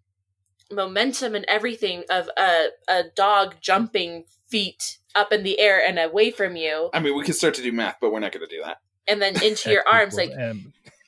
momentum 0.71 1.35
and 1.35 1.45
everything 1.47 2.03
of 2.09 2.29
a 2.37 2.67
a 2.87 3.03
dog 3.15 3.55
jumping 3.61 4.25
feet 4.47 4.97
up 5.15 5.31
in 5.31 5.43
the 5.43 5.59
air 5.59 5.83
and 5.85 5.99
away 5.99 6.31
from 6.31 6.55
you 6.55 6.89
I 6.93 6.99
mean, 6.99 7.15
we 7.17 7.23
can 7.23 7.33
start 7.33 7.53
to 7.55 7.61
do 7.61 7.71
math, 7.71 7.97
but 8.01 8.11
we're 8.11 8.19
not 8.19 8.31
going 8.31 8.47
to 8.47 8.55
do 8.55 8.61
that. 8.63 8.77
and 9.07 9.21
then 9.21 9.41
into 9.43 9.71
your 9.71 9.83
arms 9.87 10.15
like 10.15 10.31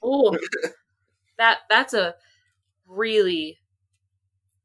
oh 0.02 0.38
that 1.38 1.60
that's 1.70 1.94
a 1.94 2.16
really 2.88 3.60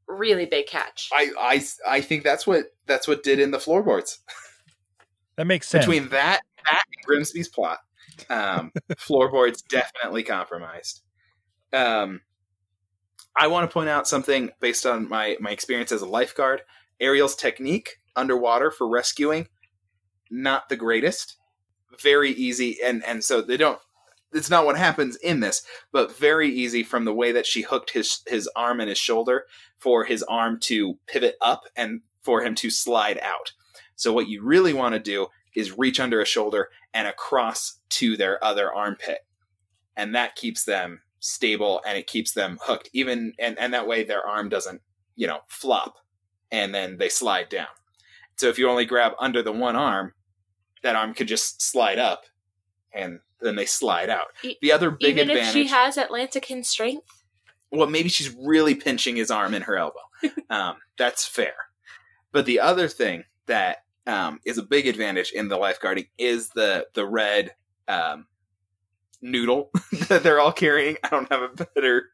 really 0.08 0.46
big 0.46 0.66
catch. 0.66 1.11
I 1.12 1.30
I 1.38 1.64
I 1.87 2.00
think 2.00 2.24
that's 2.24 2.46
what 2.46 2.66
that's 2.87 3.06
what 3.06 3.22
did 3.22 3.38
in 3.38 3.50
the 3.50 3.61
floorboards. 3.61 4.18
That 5.37 5.46
makes 5.46 5.68
sense. 5.68 5.84
Between 5.84 6.08
that 6.08 6.40
that 6.64 6.82
and 6.96 7.06
Grimsby's 7.06 7.48
plot, 7.48 7.78
um, 8.28 8.72
floorboards 8.98 9.62
definitely 9.62 10.22
compromised. 10.24 11.02
Um, 11.72 12.22
I 13.38 13.46
want 13.46 13.68
to 13.68 13.72
point 13.72 13.88
out 13.88 14.09
something 14.09 14.51
based 14.61 14.85
on 14.85 15.09
my 15.09 15.37
my 15.40 15.51
experience 15.51 15.92
as 15.92 16.03
a 16.03 16.07
lifeguard. 16.07 16.62
Ariel's 17.01 17.37
technique 17.37 18.01
underwater 18.16 18.70
for 18.70 18.88
rescuing, 18.88 19.48
not 20.31 20.68
the 20.68 20.77
greatest. 20.77 21.37
Very 22.03 22.33
easy, 22.33 22.79
and 22.83 23.05
and 23.05 23.22
so 23.22 23.40
they 23.40 23.57
don't. 23.57 23.79
It's 24.33 24.51
not 24.51 24.66
what 24.66 24.77
happens 24.77 25.16
in 25.16 25.40
this, 25.40 25.62
but 25.90 26.16
very 26.18 26.51
easy 26.51 26.83
from 26.83 27.05
the 27.05 27.14
way 27.14 27.33
that 27.33 27.46
she 27.46 27.62
hooked 27.62 27.90
his 27.90 28.22
his 28.27 28.48
arm 28.57 28.81
and 28.81 28.88
his 28.88 28.98
shoulder 28.98 29.44
for 29.79 30.05
his 30.05 30.22
arm 30.24 30.59
to 30.62 30.98
pivot 31.07 31.37
up 31.40 31.64
and 31.77 32.01
for 32.22 32.42
him 32.42 32.55
to 32.57 32.70
slide 32.70 33.18
out. 33.22 33.53
So 33.94 34.12
what 34.12 34.29
you 34.29 34.42
really 34.42 34.72
want 34.72 34.94
to 34.94 35.01
do 35.01 35.29
is 35.55 35.79
reach 35.79 35.98
under 35.98 36.20
a 36.20 36.27
shoulder 36.27 36.68
and 36.92 37.09
across 37.09 37.79
to 37.90 38.16
their 38.16 38.42
other 38.44 38.72
armpit. 38.72 39.18
And 39.96 40.14
that 40.14 40.37
keeps 40.37 40.64
them 40.64 41.01
stable 41.20 41.83
and 41.87 41.98
it 41.98 42.07
keeps 42.07 42.33
them 42.33 42.59
hooked 42.62 42.88
even 42.92 43.33
and, 43.38 43.59
and 43.59 43.74
that 43.74 43.87
way 43.87 44.04
their 44.04 44.26
arm 44.26 44.48
doesn't, 44.48 44.81
you 45.16 45.26
know, 45.26 45.40
flop 45.48 45.96
and 46.50 46.74
then 46.74 46.98
they 46.98 47.09
slide 47.09 47.48
down. 47.48 47.66
So 48.37 48.48
if 48.48 48.59
you 48.59 48.68
only 48.68 48.85
grab 48.85 49.12
under 49.18 49.42
the 49.42 49.52
one 49.52 49.76
arm, 49.76 50.12
that 50.83 50.96
arm 50.96 51.14
could 51.14 51.28
just 51.28 51.61
slide 51.61 51.98
up 51.98 52.24
and 52.92 53.20
then 53.40 53.57
they 53.57 53.66
slide 53.66 54.11
out. 54.11 54.28
The 54.62 54.72
other 54.72 54.90
big 54.90 55.18
Even 55.18 55.31
advantage 55.31 55.48
if 55.48 55.52
she 55.52 55.66
has 55.68 55.98
Atlantean 55.98 56.64
strength. 56.64 57.22
well, 57.70 57.88
maybe 57.88 58.09
she's 58.09 58.35
really 58.35 58.74
pinching 58.74 59.16
his 59.16 59.31
arm 59.31 59.54
in 59.54 59.62
her 59.62 59.76
elbow. 59.76 60.00
Um, 60.50 60.76
that's 60.96 61.26
fair. 61.26 61.52
But 62.33 62.46
the 62.46 62.59
other 62.59 62.88
thing 62.88 63.24
that 63.46 63.85
um, 64.07 64.40
is 64.46 64.57
a 64.57 64.62
big 64.62 64.87
advantage 64.87 65.31
in 65.31 65.48
the 65.48 65.59
lifeguarding 65.59 66.09
is 66.16 66.48
the 66.48 66.87
the 66.94 67.07
red 67.07 67.54
um, 67.87 68.26
noodle 69.20 69.70
that 70.09 70.22
they're 70.22 70.40
all 70.40 70.52
carrying. 70.52 70.96
I 71.02 71.09
don't 71.09 71.31
have 71.31 71.42
a 71.42 71.66
better 71.74 72.11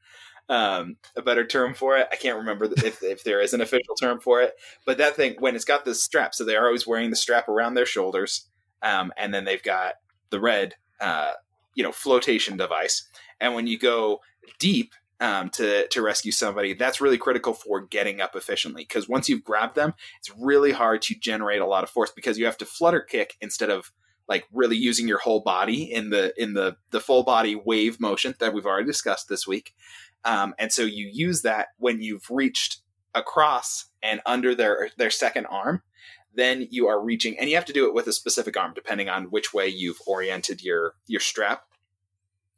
um, 0.48 0.96
a 1.16 1.22
better 1.22 1.46
term 1.46 1.74
for 1.74 1.96
it. 1.96 2.08
I 2.12 2.16
can't 2.16 2.38
remember 2.38 2.66
if, 2.66 3.02
if 3.02 3.24
there 3.24 3.40
is 3.40 3.54
an 3.54 3.60
official 3.60 3.94
term 3.94 4.20
for 4.20 4.42
it. 4.42 4.54
But 4.84 4.98
that 4.98 5.16
thing 5.16 5.36
when 5.38 5.56
it's 5.56 5.64
got 5.64 5.84
the 5.84 5.94
strap, 5.94 6.34
so 6.34 6.44
they're 6.44 6.66
always 6.66 6.86
wearing 6.86 7.10
the 7.10 7.16
strap 7.16 7.48
around 7.48 7.74
their 7.74 7.86
shoulders, 7.86 8.46
um, 8.82 9.12
and 9.16 9.32
then 9.32 9.44
they've 9.44 9.62
got 9.62 9.94
the 10.30 10.40
red, 10.40 10.74
uh, 11.00 11.32
you 11.74 11.82
know, 11.82 11.92
flotation 11.92 12.56
device. 12.56 13.08
And 13.40 13.54
when 13.54 13.66
you 13.66 13.78
go 13.78 14.20
deep 14.58 14.92
um, 15.20 15.48
to 15.50 15.88
to 15.88 16.02
rescue 16.02 16.32
somebody, 16.32 16.74
that's 16.74 17.00
really 17.00 17.18
critical 17.18 17.54
for 17.54 17.80
getting 17.80 18.20
up 18.20 18.36
efficiently. 18.36 18.82
Because 18.82 19.08
once 19.08 19.28
you've 19.28 19.44
grabbed 19.44 19.76
them, 19.76 19.94
it's 20.18 20.30
really 20.38 20.72
hard 20.72 21.00
to 21.02 21.14
generate 21.14 21.62
a 21.62 21.66
lot 21.66 21.84
of 21.84 21.90
force 21.90 22.10
because 22.10 22.38
you 22.38 22.44
have 22.44 22.58
to 22.58 22.66
flutter 22.66 23.00
kick 23.00 23.36
instead 23.40 23.70
of 23.70 23.92
like 24.28 24.44
really 24.52 24.76
using 24.76 25.06
your 25.06 25.18
whole 25.18 25.40
body 25.40 25.92
in 25.92 26.10
the 26.10 26.32
in 26.40 26.54
the 26.54 26.76
the 26.90 27.00
full 27.00 27.22
body 27.22 27.54
wave 27.54 28.00
motion 28.00 28.34
that 28.40 28.54
we've 28.54 28.66
already 28.66 28.86
discussed 28.86 29.28
this 29.28 29.46
week. 29.46 29.74
Um, 30.24 30.54
and 30.58 30.72
so 30.72 30.82
you 30.82 31.08
use 31.12 31.42
that 31.42 31.68
when 31.78 32.00
you've 32.00 32.30
reached 32.30 32.78
across 33.14 33.86
and 34.02 34.20
under 34.26 34.54
their 34.54 34.90
their 34.96 35.10
second 35.10 35.46
arm, 35.46 35.82
then 36.34 36.66
you 36.70 36.88
are 36.88 37.00
reaching, 37.00 37.38
and 37.38 37.48
you 37.48 37.56
have 37.56 37.64
to 37.66 37.72
do 37.72 37.86
it 37.86 37.94
with 37.94 38.06
a 38.06 38.12
specific 38.12 38.56
arm 38.56 38.72
depending 38.74 39.08
on 39.08 39.24
which 39.24 39.52
way 39.52 39.68
you've 39.68 40.00
oriented 40.06 40.62
your 40.62 40.94
your 41.06 41.20
strap. 41.20 41.64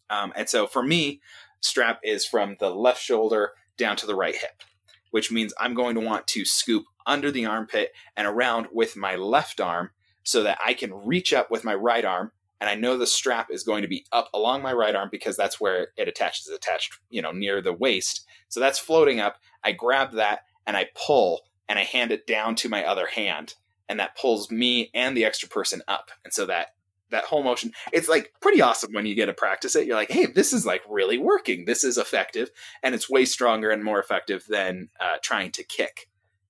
Um, 0.08 0.32
and 0.36 0.48
so 0.48 0.66
for 0.66 0.82
me, 0.82 1.20
strap 1.60 2.00
is 2.04 2.24
from 2.24 2.56
the 2.60 2.70
left 2.70 3.02
shoulder 3.02 3.52
down 3.76 3.96
to 3.96 4.06
the 4.06 4.14
right 4.14 4.36
hip, 4.36 4.62
which 5.10 5.32
means 5.32 5.52
I'm 5.58 5.74
going 5.74 5.96
to 5.96 6.00
want 6.00 6.26
to 6.28 6.44
scoop 6.44 6.84
under 7.06 7.30
the 7.30 7.46
armpit 7.46 7.92
and 8.16 8.26
around 8.26 8.68
with 8.72 8.96
my 8.96 9.16
left 9.16 9.60
arm 9.60 9.90
so 10.26 10.42
that 10.42 10.58
I 10.64 10.74
can 10.74 10.92
reach 10.92 11.32
up 11.32 11.52
with 11.52 11.64
my 11.64 11.74
right 11.74 12.04
arm. 12.04 12.32
And 12.60 12.68
I 12.68 12.74
know 12.74 12.98
the 12.98 13.06
strap 13.06 13.48
is 13.50 13.62
going 13.62 13.82
to 13.82 13.88
be 13.88 14.04
up 14.10 14.28
along 14.34 14.60
my 14.60 14.72
right 14.72 14.94
arm 14.94 15.08
because 15.10 15.36
that's 15.36 15.60
where 15.60 15.88
it 15.96 16.08
attaches, 16.08 16.48
attached, 16.48 16.98
you 17.10 17.22
know, 17.22 17.30
near 17.30 17.62
the 17.62 17.72
waist. 17.72 18.26
So 18.48 18.58
that's 18.58 18.78
floating 18.78 19.20
up. 19.20 19.36
I 19.62 19.70
grab 19.70 20.12
that 20.12 20.40
and 20.66 20.76
I 20.76 20.88
pull 20.94 21.42
and 21.68 21.78
I 21.78 21.84
hand 21.84 22.10
it 22.10 22.26
down 22.26 22.56
to 22.56 22.68
my 22.68 22.84
other 22.84 23.06
hand. 23.06 23.54
And 23.88 24.00
that 24.00 24.16
pulls 24.16 24.50
me 24.50 24.90
and 24.94 25.16
the 25.16 25.24
extra 25.24 25.48
person 25.48 25.82
up. 25.86 26.10
And 26.24 26.34
so 26.34 26.44
that 26.46 26.68
that 27.10 27.22
whole 27.22 27.44
motion 27.44 27.70
it's 27.92 28.08
like 28.08 28.32
pretty 28.40 28.60
awesome 28.60 28.92
when 28.92 29.06
you 29.06 29.14
get 29.14 29.26
to 29.26 29.32
practice 29.32 29.76
it 29.76 29.86
you're 29.86 29.94
like 29.94 30.10
hey 30.10 30.26
this 30.26 30.52
is 30.52 30.66
like 30.66 30.82
really 30.88 31.18
working 31.18 31.64
this 31.64 31.84
is 31.84 31.98
effective 31.98 32.50
and 32.82 32.96
it's 32.96 33.08
way 33.08 33.24
stronger 33.24 33.70
and 33.70 33.84
more 33.84 34.00
effective 34.00 34.44
than 34.48 34.88
uh, 34.98 35.14
trying 35.22 35.52
to 35.52 35.62
kick 35.62 36.08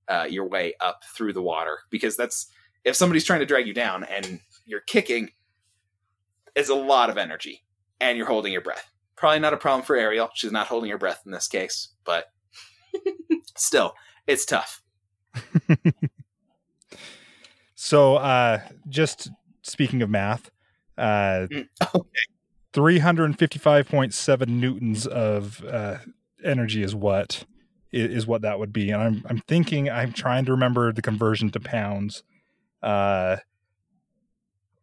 uh, 0.08 0.26
your 0.26 0.48
way 0.48 0.72
up 0.80 1.02
through 1.14 1.34
the 1.34 1.42
water 1.42 1.80
because 1.90 2.16
that's 2.16 2.46
if 2.86 2.96
somebody's 2.96 3.24
trying 3.24 3.40
to 3.40 3.46
drag 3.46 3.66
you 3.66 3.74
down 3.74 4.02
and 4.04 4.40
you're 4.64 4.80
kicking 4.80 5.28
is 6.54 6.70
a 6.70 6.74
lot 6.74 7.10
of 7.10 7.18
energy 7.18 7.62
and 8.00 8.16
you're 8.16 8.26
holding 8.26 8.52
your 8.52 8.62
breath 8.62 8.90
probably 9.16 9.38
not 9.40 9.52
a 9.52 9.56
problem 9.58 9.84
for 9.84 9.96
ariel 9.96 10.30
she's 10.34 10.52
not 10.52 10.66
holding 10.66 10.90
her 10.90 10.96
breath 10.98 11.20
in 11.26 11.32
this 11.32 11.48
case 11.48 11.92
but 12.04 12.24
still 13.56 13.92
it's 14.26 14.46
tough 14.46 14.80
So, 17.78 18.16
uh, 18.16 18.60
just 18.88 19.30
speaking 19.62 20.00
of 20.00 20.08
math, 20.08 20.50
uh, 20.96 21.46
Mm, 21.52 21.68
okay. 21.94 22.08
355.7 22.72 24.48
newtons 24.48 25.06
of 25.06 25.62
uh, 25.64 25.98
energy 26.42 26.82
is 26.82 26.94
what 26.94 27.44
i- 27.92 27.96
is 27.98 28.26
what 28.26 28.42
that 28.42 28.58
would 28.58 28.72
be. 28.72 28.90
And 28.90 29.02
I'm 29.02 29.22
I'm 29.28 29.38
thinking 29.46 29.90
I'm 29.90 30.12
trying 30.12 30.46
to 30.46 30.52
remember 30.52 30.92
the 30.92 31.02
conversion 31.02 31.50
to 31.50 31.60
pounds. 31.60 32.22
Uh, 32.86 33.36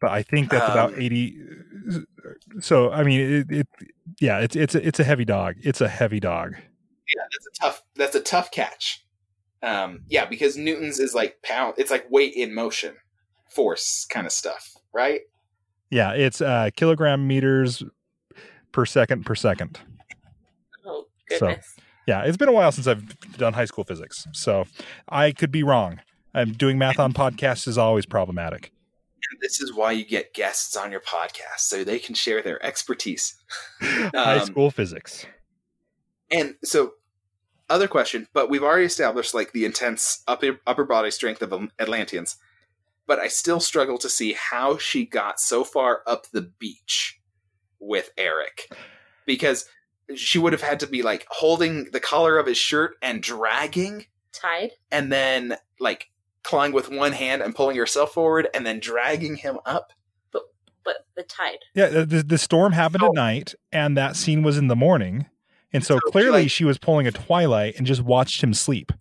but 0.01 0.11
I 0.11 0.21
think 0.23 0.49
that's 0.49 0.69
about 0.69 0.93
Um, 0.95 1.01
80 1.01 1.37
so 2.59 2.91
I 2.91 3.03
mean 3.03 3.19
it, 3.19 3.51
it 3.51 3.67
yeah, 4.19 4.39
it's 4.39 4.55
it's 4.55 4.75
a, 4.75 4.85
it's 4.87 4.99
a 4.99 5.03
heavy 5.03 5.25
dog. 5.25 5.55
It's 5.61 5.81
a 5.81 5.87
heavy 5.87 6.19
dog. 6.19 6.53
yeah, 6.55 7.23
that's 7.31 7.47
a 7.47 7.61
tough 7.61 7.81
that's 7.95 8.15
a 8.15 8.19
tough 8.21 8.51
catch. 8.51 9.05
Um, 9.61 10.01
yeah, 10.09 10.25
because 10.25 10.57
newtons 10.57 10.99
is 10.99 11.13
like 11.13 11.37
pound. 11.43 11.75
It's 11.77 11.89
like 11.91 12.05
weight 12.11 12.33
in 12.35 12.53
motion, 12.53 12.95
force 13.49 14.05
kind 14.09 14.25
of 14.25 14.33
stuff, 14.33 14.73
right? 14.93 15.21
Yeah, 15.89 16.11
it's 16.13 16.41
uh 16.41 16.69
kilogram 16.75 17.25
meters 17.27 17.83
per 18.73 18.85
second 18.85 19.25
per 19.25 19.35
second. 19.35 19.79
Oh 20.85 21.05
So- 21.29 21.47
goodness. 21.47 21.75
Yeah, 22.05 22.23
it's 22.23 22.35
been 22.35 22.49
a 22.49 22.53
while 22.53 22.73
since 22.73 22.85
I've 22.85 23.17
done 23.37 23.53
high 23.53 23.63
school 23.63 23.85
physics, 23.85 24.27
so 24.33 24.65
I 25.07 25.31
could 25.31 25.51
be 25.51 25.63
wrong. 25.63 26.01
I'm 26.33 26.53
doing 26.53 26.77
math 26.77 26.99
on 26.99 27.13
podcasts 27.13 27.67
is 27.67 27.77
always 27.77 28.05
problematic. 28.05 28.71
And 29.31 29.39
this 29.41 29.61
is 29.61 29.73
why 29.73 29.91
you 29.91 30.05
get 30.05 30.33
guests 30.33 30.75
on 30.75 30.91
your 30.91 30.99
podcast 31.01 31.59
so 31.59 31.83
they 31.83 31.99
can 31.99 32.15
share 32.15 32.41
their 32.41 32.63
expertise. 32.65 33.35
high 33.81 34.39
Um, 34.39 34.45
school 34.45 34.71
physics. 34.71 35.25
And 36.31 36.55
so, 36.63 36.93
other 37.69 37.87
question, 37.87 38.27
but 38.33 38.49
we've 38.49 38.63
already 38.63 38.85
established 38.85 39.33
like 39.33 39.53
the 39.53 39.65
intense 39.65 40.23
upper 40.27 40.59
upper 40.67 40.83
body 40.83 41.11
strength 41.11 41.41
of 41.41 41.53
Atlanteans. 41.79 42.35
But 43.05 43.19
I 43.19 43.27
still 43.27 43.59
struggle 43.59 43.97
to 43.99 44.09
see 44.09 44.33
how 44.33 44.77
she 44.77 45.05
got 45.05 45.39
so 45.39 45.63
far 45.63 46.01
up 46.07 46.27
the 46.31 46.41
beach 46.41 47.19
with 47.79 48.11
Eric. 48.17 48.71
Because 49.25 49.65
she 50.15 50.37
would 50.37 50.53
have 50.53 50.61
had 50.61 50.79
to 50.81 50.87
be 50.87 51.01
like 51.01 51.25
holding 51.29 51.85
the 51.91 51.99
collar 51.99 52.37
of 52.37 52.45
his 52.45 52.57
shirt 52.57 52.95
and 53.01 53.21
dragging 53.23 54.05
tied 54.33 54.71
and 54.91 55.11
then 55.11 55.55
like 55.79 56.09
clawing 56.43 56.71
with 56.73 56.89
one 56.89 57.11
hand 57.13 57.41
and 57.41 57.55
pulling 57.55 57.77
herself 57.77 58.13
forward 58.13 58.47
and 58.53 58.65
then 58.65 58.79
dragging 58.79 59.35
him 59.35 59.57
up. 59.65 59.93
But 60.31 60.43
but 60.83 60.97
the 61.15 61.23
tide. 61.23 61.59
Yeah, 61.73 61.87
the, 61.87 62.05
the, 62.05 62.23
the 62.23 62.37
storm 62.37 62.73
happened 62.73 63.01
So- 63.01 63.07
at 63.07 63.11
oh. 63.11 63.13
night, 63.13 63.55
and 63.71 63.97
that 63.97 64.15
scene 64.15 64.43
was 64.43 64.57
in 64.57 64.67
the 64.67 64.75
morning. 64.75 65.27
And 65.71 65.83
so 65.83 65.95
So, 65.95 66.11
clearly 66.11 66.43
like- 66.43 66.51
she 66.51 66.65
was 66.65 66.77
pulling 66.77 67.07
a 67.07 67.11
twilight 67.11 67.75
and 67.77 67.87
just 67.87 68.01
watched 68.01 68.43
him 68.43 68.53
sleep. 68.53 68.91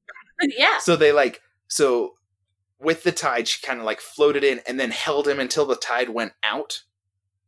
yeah. 0.42 0.78
So 0.78 0.96
they 0.96 1.12
like 1.12 1.40
so 1.68 2.14
with 2.80 3.02
the 3.02 3.12
tide 3.12 3.48
she 3.48 3.64
kind 3.66 3.80
of 3.80 3.84
like 3.86 4.00
floated 4.00 4.44
in 4.44 4.60
and 4.66 4.78
then 4.78 4.90
held 4.90 5.26
him 5.26 5.40
until 5.40 5.66
the 5.66 5.74
tide 5.76 6.10
went 6.10 6.32
out 6.42 6.82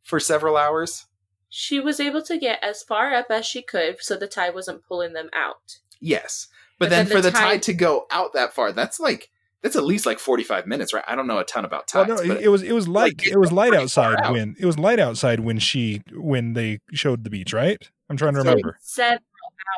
for 0.03 0.19
several 0.19 0.57
hours. 0.57 1.05
She 1.49 1.79
was 1.79 1.99
able 1.99 2.21
to 2.23 2.37
get 2.37 2.63
as 2.63 2.81
far 2.83 3.13
up 3.13 3.27
as 3.29 3.45
she 3.45 3.61
could 3.61 3.97
so 4.01 4.15
the 4.17 4.27
tide 4.27 4.53
wasn't 4.55 4.83
pulling 4.85 5.13
them 5.13 5.29
out. 5.33 5.77
Yes. 5.99 6.47
But, 6.79 6.85
But 6.85 6.89
then, 6.89 7.05
then 7.05 7.15
for 7.17 7.21
the 7.21 7.29
the 7.29 7.37
tide, 7.37 7.43
tide- 7.51 7.61
to 7.63 7.73
go 7.73 8.07
out 8.09 8.33
that 8.33 8.53
far, 8.53 8.71
that's 8.71 8.99
like 8.99 9.29
that's 9.61 9.75
at 9.75 9.83
least 9.83 10.05
like 10.05 10.19
45 10.19 10.65
minutes, 10.67 10.93
right? 10.93 11.03
I 11.07 11.15
don't 11.15 11.27
know 11.27 11.37
a 11.39 11.43
ton 11.43 11.65
about 11.65 11.89
Well, 11.93 12.07
no, 12.07 12.15
but 12.15 12.41
it 12.41 12.49
was 12.49 12.63
it 12.63 12.71
was 12.73 12.87
light. 12.87 13.19
like, 13.19 13.27
it 13.27 13.37
was 13.37 13.51
light 13.51 13.73
outside 13.73 14.19
out. 14.23 14.33
when 14.33 14.55
it 14.59 14.65
was 14.65 14.79
light 14.79 14.99
outside 14.99 15.39
when 15.41 15.59
she 15.59 16.01
when 16.13 16.53
they 16.53 16.79
showed 16.93 17.23
the 17.23 17.29
beach, 17.29 17.53
right? 17.53 17.89
I'm 18.09 18.17
trying 18.17 18.33
to 18.33 18.41
So- 18.41 18.49
remember. 18.49 18.77
Several 18.81 19.19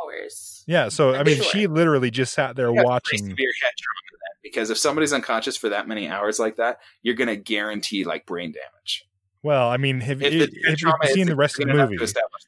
hours. 0.06 0.64
Yeah, 0.68 0.90
so 0.90 1.14
I 1.14 1.24
mean, 1.24 1.36
Sure. 1.38 1.46
she 1.46 1.68
literally 1.68 2.10
just 2.12 2.34
sat 2.34 2.56
there 2.56 2.68
you 2.70 2.76
have 2.76 2.84
pretty 2.84 2.88
watching. 2.90 3.20
severe 3.30 3.52
head 3.62 3.72
trauma 3.78 4.12
then, 4.12 4.40
because 4.42 4.70
if 4.70 4.78
somebody's 4.78 5.12
unconscious 5.14 5.58
for 5.58 5.70
that 5.70 5.88
many 5.88 6.08
hours 6.08 6.40
like 6.40 6.56
that, 6.56 6.80
you're 7.02 7.16
going 7.16 7.28
to 7.28 7.36
guarantee 7.36 8.06
like 8.06 8.26
brain 8.26 8.54
damage. 8.54 9.06
Well, 9.42 9.68
I 9.70 9.76
mean, 9.78 10.00
have, 10.00 10.22
If 10.22 10.34
if, 10.34 10.50
the 10.52 10.58
if 10.60 10.66
head 10.66 10.80
you've 10.82 11.12
seen 11.12 11.28
the 11.28 11.36
rest 11.36 11.60
of 11.60 11.68
the 11.68 11.74
movie, 11.74 11.98
to 11.98 12.04
establish 12.04 12.44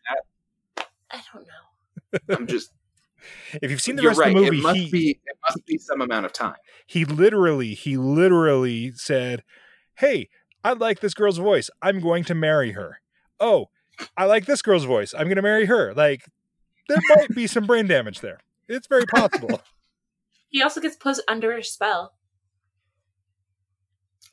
that, 0.77 0.87
I 1.11 1.21
don't 1.33 1.45
know. 1.45 2.35
I'm 2.37 2.47
just 2.47 2.71
if 3.61 3.71
you've 3.71 3.81
seen 3.81 3.95
the 3.95 4.03
you're 4.03 4.11
rest 4.11 4.19
right. 4.19 4.29
of 4.29 4.35
the 4.35 4.41
movie, 4.41 4.57
it 4.59 4.63
must 4.63 4.77
he, 4.79 4.89
be 4.91 5.09
it 5.25 5.38
must 5.49 5.65
be 5.65 5.77
some 5.77 6.01
amount 6.01 6.25
of 6.25 6.33
time. 6.33 6.55
he 6.85 7.05
literally 7.05 7.73
he 7.73 7.97
literally 7.97 8.91
said 8.93 9.43
hey 9.99 10.29
i 10.63 10.73
like 10.73 10.99
this 10.99 11.13
girl's 11.13 11.38
voice 11.38 11.69
i'm 11.81 11.99
going 11.99 12.23
to 12.23 12.35
marry 12.35 12.71
her 12.71 12.99
oh 13.39 13.67
i 14.17 14.25
like 14.25 14.45
this 14.45 14.61
girl's 14.61 14.85
voice 14.85 15.13
i'm 15.13 15.25
going 15.25 15.35
to 15.35 15.41
marry 15.41 15.65
her 15.65 15.93
like 15.93 16.25
there 16.89 16.99
might 17.15 17.29
be 17.29 17.47
some 17.47 17.65
brain 17.65 17.88
damage 17.88 18.21
there 18.21 18.39
it's 18.67 18.88
very 18.88 19.05
possible 19.05 19.61
He 20.55 20.63
also 20.63 20.79
gets 20.79 20.95
put 20.95 21.17
under 21.27 21.51
a 21.51 21.61
spell. 21.61 22.13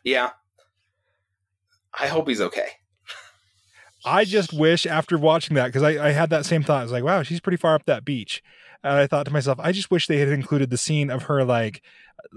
Yeah. 0.04 0.30
I 1.98 2.06
hope 2.06 2.28
he's 2.28 2.40
okay. 2.40 2.68
i 4.04 4.24
just 4.24 4.52
wish 4.52 4.86
after 4.86 5.18
watching 5.18 5.56
that 5.56 5.66
because 5.66 5.82
I, 5.82 6.08
I 6.08 6.10
had 6.12 6.30
that 6.30 6.46
same 6.46 6.62
thought 6.62 6.80
i 6.80 6.82
was 6.84 6.92
like 6.92 7.02
wow 7.02 7.22
she's 7.24 7.40
pretty 7.40 7.56
far 7.56 7.74
up 7.74 7.86
that 7.86 8.04
beach 8.04 8.40
and 8.82 8.94
i 8.94 9.06
thought 9.06 9.24
to 9.24 9.32
myself 9.32 9.58
i 9.60 9.72
just 9.72 9.90
wish 9.90 10.06
they 10.06 10.18
had 10.18 10.28
included 10.28 10.70
the 10.70 10.78
scene 10.78 11.10
of 11.10 11.24
her 11.24 11.44
like 11.44 11.82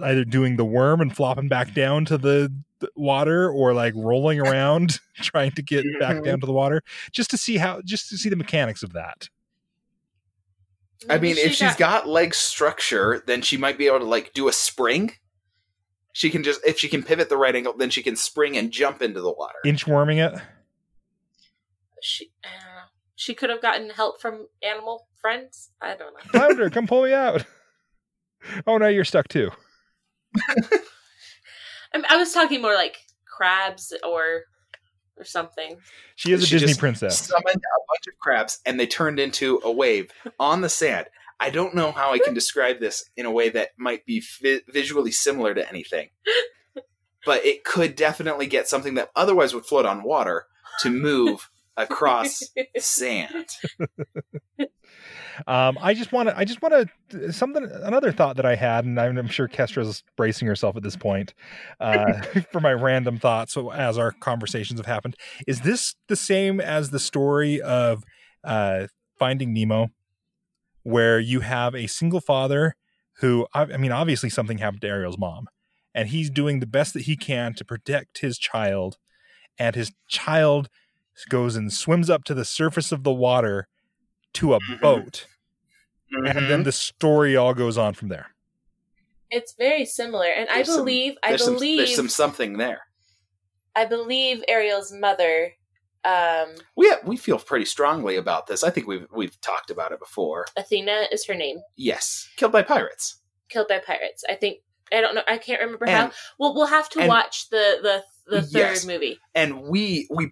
either 0.03 0.25
doing 0.25 0.55
the 0.57 0.65
worm 0.65 1.01
and 1.01 1.15
flopping 1.15 1.47
back 1.47 1.73
down 1.73 2.05
to 2.05 2.17
the 2.17 2.51
the 2.79 2.89
water 2.95 3.49
or 3.49 3.73
like 3.73 3.93
rolling 3.95 4.39
around 4.39 4.99
trying 5.15 5.51
to 5.51 5.61
get 5.61 5.85
back 5.99 6.15
down 6.15 6.23
mm-hmm. 6.23 6.39
to 6.41 6.45
the 6.45 6.53
water 6.53 6.81
just 7.11 7.29
to 7.29 7.37
see 7.37 7.57
how 7.57 7.81
just 7.85 8.09
to 8.09 8.17
see 8.17 8.29
the 8.29 8.35
mechanics 8.35 8.83
of 8.83 8.93
that 8.93 9.29
I 11.09 11.15
Maybe 11.15 11.35
mean, 11.35 11.37
if 11.37 11.53
she's 11.53 11.75
got 11.75 12.07
leg 12.07 12.33
structure, 12.33 13.21
then 13.27 13.41
she 13.41 13.57
might 13.57 13.77
be 13.77 13.85
able 13.85 13.99
to 13.99 14.05
like 14.05 14.33
do 14.33 14.47
a 14.47 14.53
spring. 14.53 15.11
She 16.13 16.31
can 16.31 16.41
just 16.41 16.65
if 16.65 16.79
she 16.79 16.87
can 16.87 17.03
pivot 17.03 17.27
the 17.27 17.37
right 17.37 17.53
angle, 17.53 17.73
then 17.77 17.89
she 17.89 18.01
can 18.01 18.15
spring 18.15 18.57
and 18.57 18.71
jump 18.71 19.01
into 19.01 19.21
the 19.21 19.31
water. 19.31 19.57
inchworming 19.65 20.25
it 20.25 20.41
she, 22.05 22.31
I 22.43 22.47
don't 22.47 22.63
know. 22.63 22.64
She 23.15 23.33
could 23.33 23.49
have 23.49 23.61
gotten 23.61 23.89
help 23.89 24.21
from 24.21 24.47
animal 24.61 25.07
friends. 25.19 25.71
I 25.81 25.95
don't 25.95 26.13
know. 26.13 26.19
Flounder, 26.31 26.69
come 26.69 26.87
pull 26.87 27.03
me 27.03 27.13
out. 27.13 27.45
Oh 28.67 28.77
no, 28.77 28.87
you're 28.87 29.05
stuck 29.05 29.27
too. 29.27 29.49
I, 30.47 30.55
I 32.09 32.17
was 32.17 32.31
talking 32.31 32.61
more 32.61 32.75
like 32.75 32.97
crabs 33.25 33.91
or 34.03 34.43
or 35.17 35.23
something. 35.23 35.77
She 36.15 36.31
is 36.31 36.43
a 36.43 36.45
She 36.45 36.55
Disney 36.55 36.67
just 36.67 36.79
princess. 36.79 37.17
Summoned 37.17 37.43
a 37.47 37.81
bunch 37.87 38.07
of 38.07 38.19
crabs 38.21 38.59
and 38.65 38.79
they 38.79 38.85
turned 38.85 39.19
into 39.19 39.59
a 39.63 39.71
wave 39.71 40.11
on 40.39 40.61
the 40.61 40.69
sand. 40.69 41.07
I 41.39 41.49
don't 41.49 41.73
know 41.73 41.91
how 41.91 42.13
I 42.13 42.19
can 42.19 42.35
describe 42.35 42.79
this 42.79 43.09
in 43.17 43.25
a 43.25 43.31
way 43.31 43.49
that 43.49 43.69
might 43.77 44.05
be 44.05 44.21
vi- 44.41 44.61
visually 44.69 45.11
similar 45.11 45.55
to 45.55 45.67
anything, 45.67 46.09
but 47.25 47.43
it 47.45 47.63
could 47.63 47.95
definitely 47.95 48.45
get 48.45 48.67
something 48.67 48.93
that 48.93 49.09
otherwise 49.15 49.55
would 49.55 49.65
float 49.65 49.85
on 49.85 50.03
water 50.03 50.45
to 50.81 50.89
move 50.89 51.49
across 51.77 52.43
sand. 52.77 53.47
Um, 55.47 55.77
I 55.81 55.93
just 55.93 56.11
want 56.11 56.29
to. 56.29 56.37
I 56.37 56.45
just 56.45 56.61
want 56.61 56.89
to. 57.09 57.33
Something. 57.33 57.69
Another 57.69 58.11
thought 58.11 58.37
that 58.37 58.45
I 58.45 58.55
had, 58.55 58.85
and 58.85 58.99
I'm, 58.99 59.17
I'm 59.17 59.27
sure 59.27 59.47
Kestra's 59.47 60.03
bracing 60.15 60.47
herself 60.47 60.77
at 60.77 60.83
this 60.83 60.95
point 60.95 61.33
uh, 61.79 62.21
for 62.51 62.61
my 62.61 62.71
random 62.71 63.17
thoughts. 63.17 63.53
So 63.53 63.71
as 63.71 63.97
our 63.97 64.11
conversations 64.11 64.79
have 64.79 64.85
happened, 64.85 65.15
is 65.47 65.61
this 65.61 65.95
the 66.07 66.15
same 66.15 66.61
as 66.61 66.91
the 66.91 66.99
story 66.99 67.61
of 67.61 68.03
uh, 68.43 68.87
Finding 69.17 69.53
Nemo, 69.53 69.89
where 70.83 71.19
you 71.19 71.41
have 71.41 71.75
a 71.75 71.87
single 71.87 72.21
father 72.21 72.75
who, 73.19 73.47
I, 73.53 73.63
I 73.63 73.77
mean, 73.77 73.91
obviously 73.91 74.29
something 74.29 74.57
happened 74.59 74.81
to 74.81 74.87
Ariel's 74.87 75.17
mom, 75.17 75.47
and 75.93 76.09
he's 76.09 76.29
doing 76.29 76.59
the 76.59 76.67
best 76.67 76.93
that 76.93 77.03
he 77.03 77.15
can 77.15 77.53
to 77.55 77.65
protect 77.65 78.19
his 78.19 78.37
child, 78.37 78.97
and 79.57 79.75
his 79.75 79.91
child 80.07 80.69
goes 81.29 81.55
and 81.55 81.71
swims 81.71 82.09
up 82.09 82.23
to 82.25 82.33
the 82.33 82.45
surface 82.45 82.91
of 82.91 83.03
the 83.03 83.13
water 83.13 83.67
to 84.33 84.53
a 84.53 84.59
Mhm. 84.59 84.81
boat 84.81 85.27
and 86.11 86.49
then 86.49 86.61
Mhm. 86.61 86.63
the 86.65 86.71
story 86.71 87.35
all 87.35 87.53
goes 87.53 87.77
on 87.77 87.93
from 87.93 88.09
there. 88.09 88.35
It's 89.31 89.53
very 89.53 89.85
similar, 89.85 90.27
and 90.27 90.49
I 90.49 90.55
There's 90.57 90.67
some- 90.67 90.77
believe 90.77 91.17
I 91.23 91.29
there's 91.29 91.43
some, 91.43 91.53
believe 91.55 91.77
there's 91.79 91.95
some 91.95 92.09
something 92.09 92.57
there. 92.57 92.81
I 93.75 93.85
believe 93.85 94.43
Ariel's 94.47 94.91
mother. 94.91 95.53
Um, 96.03 96.55
We 96.75 96.93
we 97.03 97.17
feel 97.17 97.39
pretty 97.39 97.65
strongly 97.65 98.15
about 98.15 98.45
this. 98.47 98.63
I 98.63 98.69
think 98.69 98.87
we've 98.87 99.07
we've 99.11 99.39
talked 99.41 99.71
about 99.71 99.91
it 99.91 99.99
before. 99.99 100.45
Athena 100.55 101.07
is 101.11 101.25
her 101.25 101.33
name. 101.33 101.59
Yes, 101.75 102.29
killed 102.37 102.51
by 102.51 102.61
pirates. 102.61 103.21
Killed 103.49 103.67
by 103.67 103.79
pirates. 103.79 104.23
I 104.29 104.35
think 104.35 104.59
I 104.91 105.01
don't 105.01 105.15
know. 105.15 105.23
I 105.27 105.39
can't 105.39 105.59
remember 105.59 105.87
how. 105.87 106.11
Well, 106.37 106.53
we'll 106.53 106.67
have 106.67 106.89
to 106.89 106.99
and- 106.99 107.09
watch 107.09 107.49
the 107.49 107.79
the 107.81 108.03
the 108.27 108.41
third 108.41 108.51
Yes. 108.59 108.85
movie. 108.85 109.19
and 109.33 109.63
we 109.63 110.07
we 110.09 110.29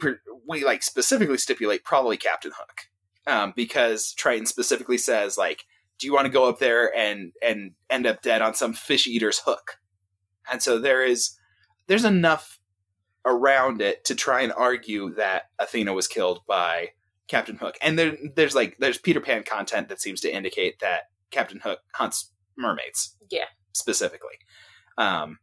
we 0.47 0.63
like 0.65 0.83
specifically 0.83 1.37
stipulate 1.37 1.83
probably 1.83 2.17
Captain 2.17 2.51
Hook, 2.55 2.81
um, 3.27 3.53
because 3.55 4.13
Triton 4.13 4.45
specifically 4.45 4.97
says 4.97 5.37
like, 5.37 5.65
do 5.99 6.07
you 6.07 6.13
want 6.13 6.25
to 6.25 6.31
go 6.31 6.49
up 6.49 6.59
there 6.59 6.95
and 6.95 7.31
and 7.41 7.71
end 7.89 8.05
up 8.07 8.21
dead 8.21 8.41
on 8.41 8.53
some 8.53 8.73
fish 8.73 9.07
eater's 9.07 9.39
hook? 9.39 9.79
And 10.51 10.61
so 10.61 10.79
there 10.79 11.03
is 11.03 11.37
there's 11.87 12.05
enough 12.05 12.59
around 13.25 13.81
it 13.81 14.03
to 14.05 14.15
try 14.15 14.41
and 14.41 14.51
argue 14.53 15.13
that 15.15 15.43
Athena 15.59 15.93
was 15.93 16.07
killed 16.07 16.41
by 16.47 16.89
Captain 17.27 17.55
Hook, 17.57 17.77
and 17.81 17.97
there 17.97 18.17
there's 18.35 18.53
like 18.55 18.75
there's 18.79 18.97
Peter 18.97 19.21
Pan 19.21 19.43
content 19.43 19.87
that 19.89 20.01
seems 20.01 20.19
to 20.21 20.35
indicate 20.35 20.79
that 20.79 21.03
Captain 21.31 21.59
Hook 21.61 21.79
hunts 21.93 22.31
mermaids. 22.57 23.15
Yeah. 23.31 23.45
specifically. 23.71 24.35
Um, 24.97 25.39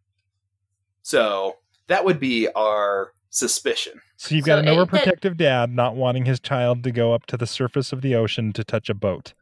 so 1.02 1.56
that 1.90 2.04
would 2.04 2.18
be 2.20 2.48
our 2.54 3.12
suspicion. 3.30 4.00
So 4.16 4.34
you've 4.34 4.44
So 4.44 4.46
got 4.46 4.58
an 4.60 4.68
it- 4.68 4.76
overprotective 4.76 5.36
dad 5.36 5.74
not 5.74 5.94
wanting 5.96 6.24
his 6.24 6.40
child 6.40 6.82
to 6.84 6.90
go 6.90 7.12
up 7.12 7.26
to 7.26 7.36
the 7.36 7.46
surface 7.46 7.92
of 7.92 8.00
the 8.00 8.14
ocean 8.14 8.52
to 8.54 8.64
touch 8.64 8.88
a 8.88 8.94
boat. 8.94 9.34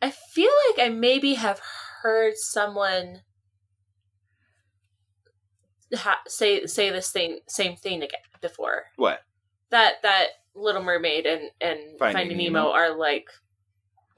I 0.00 0.10
feel 0.10 0.50
like 0.70 0.86
I 0.86 0.90
maybe 0.90 1.34
have 1.34 1.60
heard 2.02 2.34
someone 2.36 3.22
ha- 5.94 6.20
say 6.26 6.66
say 6.66 6.90
this 6.90 7.10
thing 7.10 7.40
same 7.48 7.76
thing 7.76 8.02
again 8.02 8.20
before. 8.40 8.84
What? 8.96 9.20
That 9.70 9.94
that 10.02 10.26
Little 10.54 10.82
Mermaid 10.82 11.26
and 11.26 11.50
and 11.60 11.78
Finding 11.98 12.16
Finding, 12.16 12.38
Nemo. 12.38 12.60
Nemo. 12.64 12.72
are 12.72 12.96
like 12.96 13.26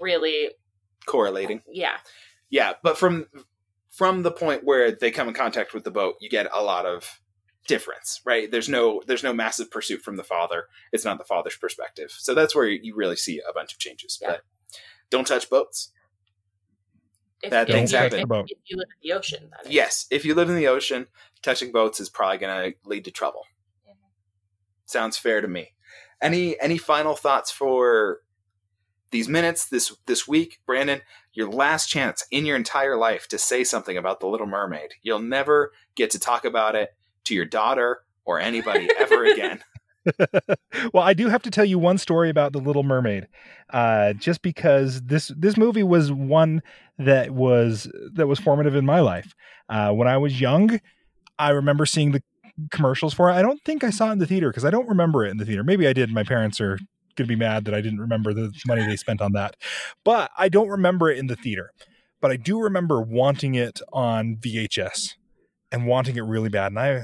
really 0.01 0.51
Correlating. 1.07 1.61
yeah. 1.71 1.99
Yeah, 2.51 2.73
but 2.83 2.97
from 2.97 3.27
from 3.91 4.23
the 4.23 4.31
point 4.33 4.65
where 4.65 4.91
they 4.93 5.11
come 5.11 5.29
in 5.29 5.35
contact 5.35 5.75
with 5.75 5.85
the 5.85 5.91
boat, 5.91 6.17
you 6.21 6.29
get 6.29 6.49
a 6.53 6.63
lot 6.63 6.87
of 6.87 7.21
difference, 7.67 8.21
right? 8.25 8.51
There's 8.51 8.69
no 8.69 9.03
there's 9.07 9.23
no 9.23 9.33
massive 9.33 9.71
pursuit 9.71 10.03
from 10.03 10.17
the 10.17 10.25
father. 10.25 10.67
It's 10.93 11.05
not 11.05 11.19
the 11.19 11.25
father's 11.25 11.57
perspective. 11.57 12.11
So 12.11 12.35
that's 12.35 12.55
where 12.55 12.67
you 12.67 12.95
really 12.95 13.17
see 13.17 13.41
a 13.49 13.53
bunch 13.53 13.73
of 13.73 13.79
changes. 13.79 14.19
Yeah. 14.21 14.33
But 14.33 14.43
don't 15.11 15.27
touch 15.27 15.49
boats. 15.51 15.91
If, 17.43 17.51
Bad 17.51 17.69
if 17.69 17.75
things 17.75 17.93
happen. 17.93 18.21
If, 18.21 18.51
if 18.51 18.59
you 18.67 18.77
live 18.77 18.89
in 18.89 19.09
the 19.09 19.13
ocean. 19.13 19.51
Yes, 19.67 20.07
if 20.11 20.25
you 20.25 20.35
live 20.35 20.49
in 20.49 20.57
the 20.57 20.69
ocean, 20.69 21.07
touching 21.43 21.73
boats 21.73 22.01
is 22.01 22.09
probably 22.09 22.39
going 22.39 22.73
to 22.73 22.89
lead 22.89 23.05
to 23.05 23.11
trouble. 23.11 23.43
Mhm. 23.87 23.97
Sounds 24.87 25.19
fair 25.19 25.41
to 25.41 25.49
me. 25.49 25.75
Any 26.23 26.59
any 26.61 26.79
final 26.79 27.15
thoughts 27.15 27.51
for 27.51 28.21
these 29.11 29.29
minutes 29.29 29.67
this 29.69 29.95
this 30.07 30.27
week, 30.27 30.61
Brandon, 30.67 31.03
your 31.33 31.51
last 31.51 31.89
chance 31.89 32.25
in 32.31 32.47
your 32.47 32.57
entire 32.57 32.97
life 32.97 33.29
to 33.29 33.39
say 33.39 33.63
something 33.63 33.97
about 33.97 34.21
the 34.21 34.27
Little 34.27 34.47
Mermaid. 34.47 34.95
You'll 35.03 35.19
never 35.19 35.73
get 35.95 36.11
to 36.11 36.19
talk 36.19 36.45
about 36.45 36.75
it 36.75 36.95
to 37.25 37.35
your 37.35 37.45
daughter 37.45 38.03
or 38.25 38.41
anybody 38.41 38.89
ever 38.99 39.25
again. 39.25 39.63
well, 40.93 41.03
I 41.03 41.15
do 41.15 41.29
have 41.29 41.43
to 41.43 41.51
tell 41.51 41.65
you 41.65 41.79
one 41.79 41.99
story 41.99 42.29
about 42.31 42.53
the 42.53 42.59
Little 42.59 42.83
Mermaid, 42.83 43.27
uh, 43.71 44.13
just 44.15 44.43
because 44.43 45.03
this 45.03 45.33
this 45.37 45.57
movie 45.57 45.83
was 45.83 46.13
one 46.13 46.63
that 46.99 47.31
was 47.31 47.91
that 48.13 48.27
was 48.27 48.39
formative 48.39 48.75
in 48.75 48.85
my 48.85 49.01
life. 49.01 49.35
Uh, 49.69 49.93
when 49.93 50.07
I 50.07 50.19
was 50.19 50.41
young, 50.41 50.81
I 51.39 51.51
remember 51.51 51.87
seeing 51.87 52.13
the 52.13 52.23
commercials 52.71 53.15
for 53.15 53.31
it. 53.31 53.35
I 53.35 53.43
don't 53.43 53.63
think 53.65 53.83
I 53.83 53.91
saw 53.91 54.11
it 54.11 54.13
in 54.13 54.19
the 54.19 54.27
theater 54.27 54.51
because 54.51 54.65
I 54.65 54.71
don't 54.71 54.89
remember 54.89 55.25
it 55.25 55.31
in 55.31 55.39
the 55.39 55.45
theater. 55.45 55.65
Maybe 55.65 55.89
I 55.89 55.93
did. 55.93 56.11
My 56.11 56.23
parents 56.23 56.61
are 56.61 56.77
going 57.17 57.27
to 57.27 57.27
be 57.27 57.37
mad 57.37 57.65
that 57.65 57.75
I 57.75 57.81
didn't 57.81 58.01
remember 58.01 58.35
the 58.35 58.53
money 58.67 58.85
they 58.85 58.97
spent 58.97 59.21
on 59.21 59.33
that, 59.33 59.57
but 60.05 60.31
I 60.37 60.49
don't 60.49 60.69
remember 60.69 61.11
it 61.11 61.19
in 61.19 61.29
the 61.29 61.37
theater. 61.37 61.71
But 62.21 62.31
I 62.31 62.37
do 62.37 62.61
remember 62.61 63.01
wanting 63.01 63.55
it 63.55 63.81
on 63.93 64.37
VHS 64.37 65.15
and 65.75 65.87
wanting 65.87 66.17
it 66.17 66.23
really 66.23 66.49
bad. 66.49 66.71
And 66.71 66.79
I, 66.79 67.03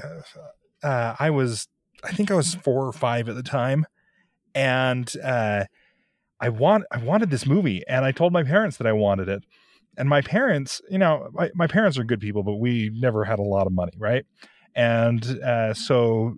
uh, 0.81 1.15
I 1.19 1.29
was 1.29 1.67
I 2.05 2.13
think 2.13 2.31
I 2.31 2.35
was 2.35 2.55
four 2.55 2.87
or 2.87 2.93
five 2.93 3.27
at 3.27 3.35
the 3.35 3.43
time, 3.43 3.85
and 4.55 5.13
uh, 5.21 5.65
I 6.39 6.49
want 6.49 6.85
I 6.89 6.97
wanted 6.97 7.29
this 7.29 7.45
movie, 7.45 7.83
and 7.87 8.05
I 8.05 8.13
told 8.13 8.31
my 8.31 8.43
parents 8.43 8.77
that 8.77 8.87
I 8.87 8.93
wanted 8.93 9.27
it, 9.27 9.43
and 9.97 10.07
my 10.07 10.21
parents, 10.21 10.81
you 10.89 10.97
know, 10.97 11.29
my, 11.33 11.51
my 11.53 11.67
parents 11.67 11.97
are 11.97 12.05
good 12.05 12.21
people, 12.21 12.43
but 12.43 12.55
we 12.55 12.89
never 12.93 13.25
had 13.25 13.39
a 13.39 13.43
lot 13.43 13.67
of 13.67 13.73
money, 13.73 13.91
right? 13.97 14.25
And 14.73 15.23
uh, 15.43 15.73
so, 15.73 16.35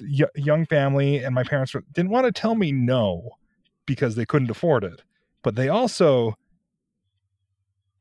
y- 0.00 0.24
young 0.34 0.64
family, 0.64 1.18
and 1.18 1.34
my 1.34 1.44
parents 1.44 1.76
didn't 1.92 2.10
want 2.10 2.24
to 2.24 2.32
tell 2.32 2.54
me 2.54 2.72
no 2.72 3.28
because 3.84 4.16
they 4.16 4.24
couldn't 4.24 4.50
afford 4.50 4.84
it, 4.84 5.02
but 5.42 5.54
they 5.54 5.68
also 5.68 6.34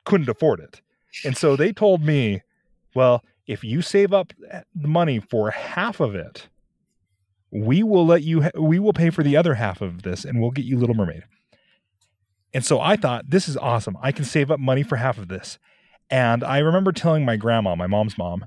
couldn't 0.06 0.30
afford 0.30 0.62
it, 0.62 0.82
and 1.26 1.38
so 1.38 1.58
they 1.58 1.74
told 1.74 2.02
me, 2.02 2.42
well, 2.96 3.22
if 3.48 3.64
you 3.64 3.82
save 3.82 4.14
up 4.14 4.34
money 4.76 5.20
for 5.20 5.52
half 5.52 6.00
of 6.00 6.16
it 6.16 6.48
we 7.54 7.84
will 7.84 8.06
let 8.06 8.24
you 8.24 8.42
ha- 8.42 8.60
we 8.60 8.80
will 8.80 8.94
pay 8.94 9.12
for 9.12 9.22
the 9.22 9.38
other 9.38 9.54
half 9.54 9.80
of 9.80 10.02
this 10.02 10.26
and 10.26 10.42
we'll 10.42 10.52
get 10.52 10.66
you 10.66 10.78
little 10.78 10.96
mermaid. 10.96 11.24
And 12.54 12.66
so 12.66 12.80
i 12.82 12.96
thought 12.96 13.30
this 13.30 13.48
is 13.48 13.56
awesome. 13.58 13.96
I 14.02 14.12
can 14.12 14.26
save 14.26 14.50
up 14.50 14.60
money 14.60 14.84
for 14.84 14.96
half 14.96 15.18
of 15.20 15.28
this. 15.28 15.60
And 16.10 16.44
i 16.44 16.58
remember 16.58 16.92
telling 16.92 17.26
my 17.26 17.38
grandma 17.38 17.76
my 17.76 17.88
mom's 17.88 18.18
mom 18.18 18.46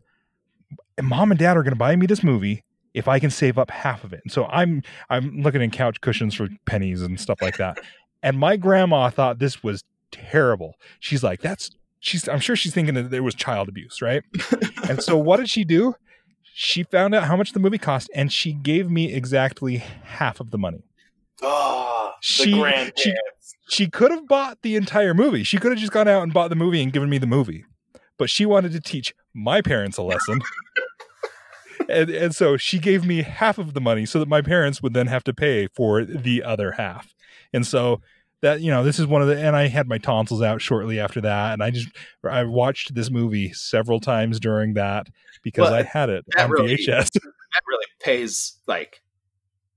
mom 1.01 1.31
and 1.31 1.39
dad 1.39 1.57
are 1.57 1.63
going 1.63 1.73
to 1.73 1.79
buy 1.79 1.95
me 1.95 2.07
this 2.07 2.25
movie 2.25 2.65
if 2.95 3.07
i 3.07 3.19
can 3.19 3.31
save 3.31 3.59
up 3.59 3.71
half 3.71 4.03
of 4.03 4.13
it. 4.13 4.21
And 4.25 4.33
so 4.33 4.47
i'm 4.47 4.83
i'm 5.09 5.41
looking 5.41 5.63
in 5.63 5.71
couch 5.71 6.01
cushions 6.01 6.35
for 6.35 6.49
pennies 6.67 7.03
and 7.03 7.21
stuff 7.21 7.41
like 7.41 7.59
that. 7.59 7.79
And 8.25 8.39
my 8.39 8.57
grandma 8.57 9.09
thought 9.11 9.39
this 9.39 9.63
was 9.63 9.85
terrible. 10.11 10.75
She's 10.99 11.23
like 11.23 11.43
that's 11.43 11.71
she's 12.07 12.29
i'm 12.29 12.41
sure 12.41 12.55
she's 12.57 12.73
thinking 12.73 12.95
that 12.95 13.11
there 13.11 13.23
was 13.23 13.35
child 13.35 13.69
abuse 13.69 14.01
right 14.01 14.23
and 14.89 15.03
so 15.03 15.17
what 15.17 15.39
did 15.39 15.49
she 15.51 15.65
do 15.65 15.95
she 16.59 16.83
found 16.85 17.15
out 17.15 17.25
how 17.25 17.37
much 17.37 17.53
the 17.53 17.59
movie 17.61 17.77
cost 17.79 18.09
and 18.15 18.33
she 18.33 18.53
gave 18.53 18.91
me 18.91 19.13
exactly 19.13 19.77
half 19.77 20.41
of 20.41 20.51
the 20.53 20.57
money. 20.57 20.85
Oh, 21.43 22.13
She- 22.23 22.53
the 22.53 22.93
she- 22.97 23.15
She 23.69 23.89
could 23.91 24.11
have 24.11 24.27
bought 24.27 24.63
the 24.63 24.75
entire 24.75 25.13
movie. 25.13 25.43
She 25.43 25.59
could 25.59 25.73
have 25.73 25.79
just 25.79 25.93
gone 25.93 26.09
out 26.09 26.23
and 26.23 26.33
bought 26.33 26.49
the 26.49 26.57
movie 26.57 26.83
and 26.83 26.91
given 26.95 27.11
me 27.11 27.19
the 27.19 27.27
movie. 27.27 27.67
But 28.17 28.31
she 28.31 28.47
wanted 28.47 28.73
to 28.73 28.81
teach 28.81 29.13
my 29.35 29.61
parents 29.61 29.99
a 29.99 30.03
lesson. 30.03 30.41
and, 31.91 32.09
and 32.09 32.35
so 32.35 32.57
she 32.57 32.79
gave 32.79 33.05
me 33.05 33.21
half 33.23 33.59
of 33.59 33.75
the 33.75 33.81
money 33.81 34.07
so 34.07 34.19
that 34.19 34.29
my 34.29 34.41
parents 34.41 34.83
would 34.83 34.95
then 34.95 35.09
have 35.09 35.25
to 35.25 35.35
pay 35.35 35.67
for 35.75 36.05
the 36.07 36.43
other 36.43 36.73
half. 36.73 37.13
And 37.53 37.67
so 37.67 38.01
that, 38.47 38.61
you 38.61 38.71
know, 38.71 38.83
this 38.85 38.99
is 38.99 39.07
one 39.07 39.23
of 39.23 39.29
the, 39.29 39.39
and 39.39 39.55
I 39.57 39.69
had 39.69 39.89
my 39.89 39.99
tonsils 39.99 40.43
out 40.43 40.61
shortly 40.63 40.99
after 41.01 41.21
that. 41.21 41.53
And 41.55 41.63
I 41.63 41.71
just, 41.71 41.89
I 42.25 42.45
watched 42.45 42.95
this 42.95 43.11
movie 43.11 43.53
several 43.53 44.01
times 44.01 44.41
during 44.41 44.75
that 44.75 45.09
because 45.43 45.71
Well, 45.71 45.75
I 45.75 45.83
had 45.83 46.09
it 46.11 46.25
on 46.39 46.51
really- 46.51 46.77
VHS. 46.77 47.13
that 47.13 47.63
really 47.69 47.87
pays 48.01 48.57
like 48.67 49.03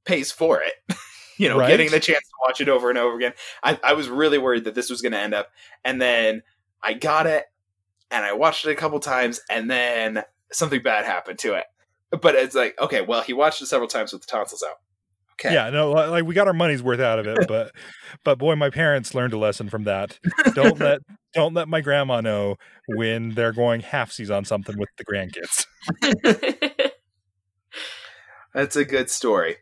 pays 0.06 0.32
for 0.32 0.62
it. 0.62 0.74
you 1.38 1.48
know, 1.50 1.58
Right? 1.58 1.68
getting 1.70 1.90
the 1.92 2.00
chance 2.00 2.20
to 2.24 2.34
watch 2.48 2.62
it 2.62 2.70
over 2.70 2.90
and 2.90 2.98
over 2.98 3.16
again. 3.16 3.34
I, 3.64 3.80
I 3.84 3.94
was 3.94 4.10
really 4.10 4.38
worried 4.38 4.66
that 4.66 4.76
this 4.76 4.90
was 4.90 5.02
going 5.02 5.12
to 5.14 5.20
end 5.20 5.34
up, 5.34 5.48
and 5.86 6.02
then 6.02 6.42
I 6.84 6.94
got 6.94 7.28
it, 7.28 7.46
and 8.12 8.26
I 8.26 8.34
watched 8.34 8.66
it 8.66 8.72
a 8.72 8.76
couple 8.76 9.00
times, 9.00 9.40
and 9.50 9.70
then 9.70 10.24
something 10.52 10.82
bad 10.82 11.06
happened 11.06 11.40
to 11.40 11.54
it. 11.54 11.66
But 12.22 12.36
it's 12.36 12.56
like, 12.56 12.76
okay, 12.82 13.02
well, 13.02 13.22
he 13.22 13.34
watched 13.34 13.62
it 13.62 13.68
several 13.68 13.88
times 13.88 14.12
with 14.12 14.22
the 14.24 14.28
tonsils 14.28 14.64
out. 14.68 14.78
Okay, 15.40 15.54
Yeah, 15.54 15.70
no, 15.70 15.92
like 15.92 16.26
we 16.26 16.34
got 16.34 16.48
our 16.48 16.54
money's 16.54 16.84
worth 16.84 17.00
out 17.00 17.20
of 17.20 17.28
it, 17.28 17.48
but 17.48 17.72
but 18.24 18.38
boy, 18.38 18.56
my 18.56 18.70
parents 18.70 19.16
learned 19.16 19.34
a 19.34 19.38
lesson 19.38 19.70
from 19.70 19.84
that. 19.86 20.20
Don't 20.54 20.80
let 20.80 21.02
don't 21.34 21.54
let 21.54 21.68
my 21.68 21.82
grandma 21.82 22.22
know 22.22 22.56
when 22.88 23.36
they're 23.36 23.54
going 23.54 23.82
halfsies 23.82 24.36
on 24.36 24.46
something 24.46 24.78
with 24.78 24.90
the 24.98 25.06
grandkids. 25.06 25.66
That's 28.54 28.76
a 28.76 28.84
good 28.84 29.10
story. 29.10 29.58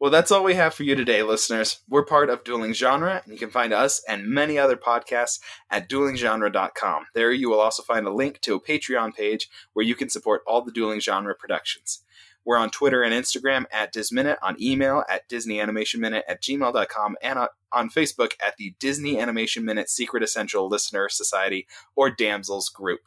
Well, 0.00 0.10
that's 0.10 0.32
all 0.32 0.42
we 0.42 0.54
have 0.54 0.72
for 0.72 0.82
you 0.82 0.94
today, 0.94 1.22
listeners. 1.22 1.80
We're 1.86 2.06
part 2.06 2.30
of 2.30 2.42
Dueling 2.42 2.72
Genre, 2.72 3.20
and 3.22 3.34
you 3.34 3.38
can 3.38 3.50
find 3.50 3.70
us 3.70 4.02
and 4.08 4.26
many 4.26 4.58
other 4.58 4.76
podcasts 4.76 5.40
at 5.70 5.90
duelinggenre.com. 5.90 7.04
There 7.14 7.30
you 7.32 7.50
will 7.50 7.60
also 7.60 7.82
find 7.82 8.06
a 8.06 8.12
link 8.12 8.40
to 8.40 8.54
a 8.54 8.60
Patreon 8.60 9.14
page 9.14 9.50
where 9.74 9.84
you 9.84 9.94
can 9.94 10.08
support 10.08 10.40
all 10.46 10.62
the 10.62 10.72
Dueling 10.72 11.00
Genre 11.00 11.34
productions. 11.34 12.02
We're 12.50 12.58
on 12.58 12.70
Twitter 12.70 13.04
and 13.04 13.14
Instagram 13.14 13.66
at 13.70 13.94
DisMinute, 13.94 14.38
on 14.42 14.60
email 14.60 15.04
at 15.08 15.28
DisneyAnimationMinute 15.28 16.22
at 16.26 16.42
gmail.com, 16.42 17.16
and 17.22 17.38
on, 17.70 17.90
Facebook 17.90 18.32
at 18.44 18.56
the 18.56 18.74
Disney 18.80 19.20
Animation 19.20 19.64
Minute 19.64 19.88
Secret 19.88 20.24
Essential 20.24 20.68
Listener 20.68 21.08
Society 21.08 21.68
or 21.94 22.10
Damsels 22.10 22.68
Group. 22.68 23.02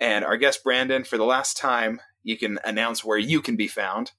And 0.00 0.24
our 0.24 0.36
guest 0.36 0.64
Brandon, 0.64 1.04
for 1.04 1.16
the 1.16 1.24
last 1.24 1.56
time, 1.56 2.00
you 2.24 2.36
can 2.36 2.58
announce 2.64 3.04
where 3.04 3.16
you 3.16 3.40
can 3.40 3.54
be 3.54 3.68
found. 3.68 4.10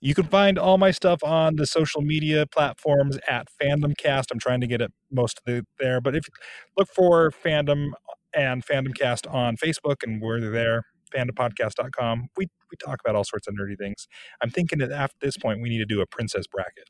You 0.00 0.14
can 0.14 0.26
find 0.26 0.58
all 0.58 0.76
my 0.76 0.90
stuff 0.90 1.24
on 1.24 1.56
the 1.56 1.64
social 1.64 2.02
media 2.02 2.44
platforms 2.46 3.16
at 3.26 3.48
FandomCast. 3.58 4.24
I'm 4.32 4.38
trying 4.38 4.60
to 4.60 4.66
get 4.66 4.82
it 4.82 4.92
most 5.10 5.38
of 5.38 5.44
the 5.46 5.64
there, 5.78 6.02
but 6.02 6.14
if 6.14 6.26
look 6.76 6.90
for 6.94 7.30
Fandom 7.30 7.92
and 8.34 8.66
FandomCast 8.66 9.32
on 9.32 9.56
Facebook, 9.56 10.02
and 10.02 10.20
we're 10.20 10.40
there. 10.40 10.84
Fandompodcast.com. 11.14 12.28
We 12.36 12.46
we 12.70 12.76
talk 12.84 13.00
about 13.04 13.14
all 13.16 13.24
sorts 13.24 13.46
of 13.46 13.54
nerdy 13.54 13.78
things. 13.78 14.08
I'm 14.40 14.50
thinking 14.50 14.78
that 14.80 14.90
after 14.90 15.16
this 15.20 15.36
point, 15.36 15.60
we 15.62 15.68
need 15.68 15.78
to 15.78 15.84
do 15.86 16.00
a 16.00 16.06
princess 16.06 16.46
bracket. 16.46 16.88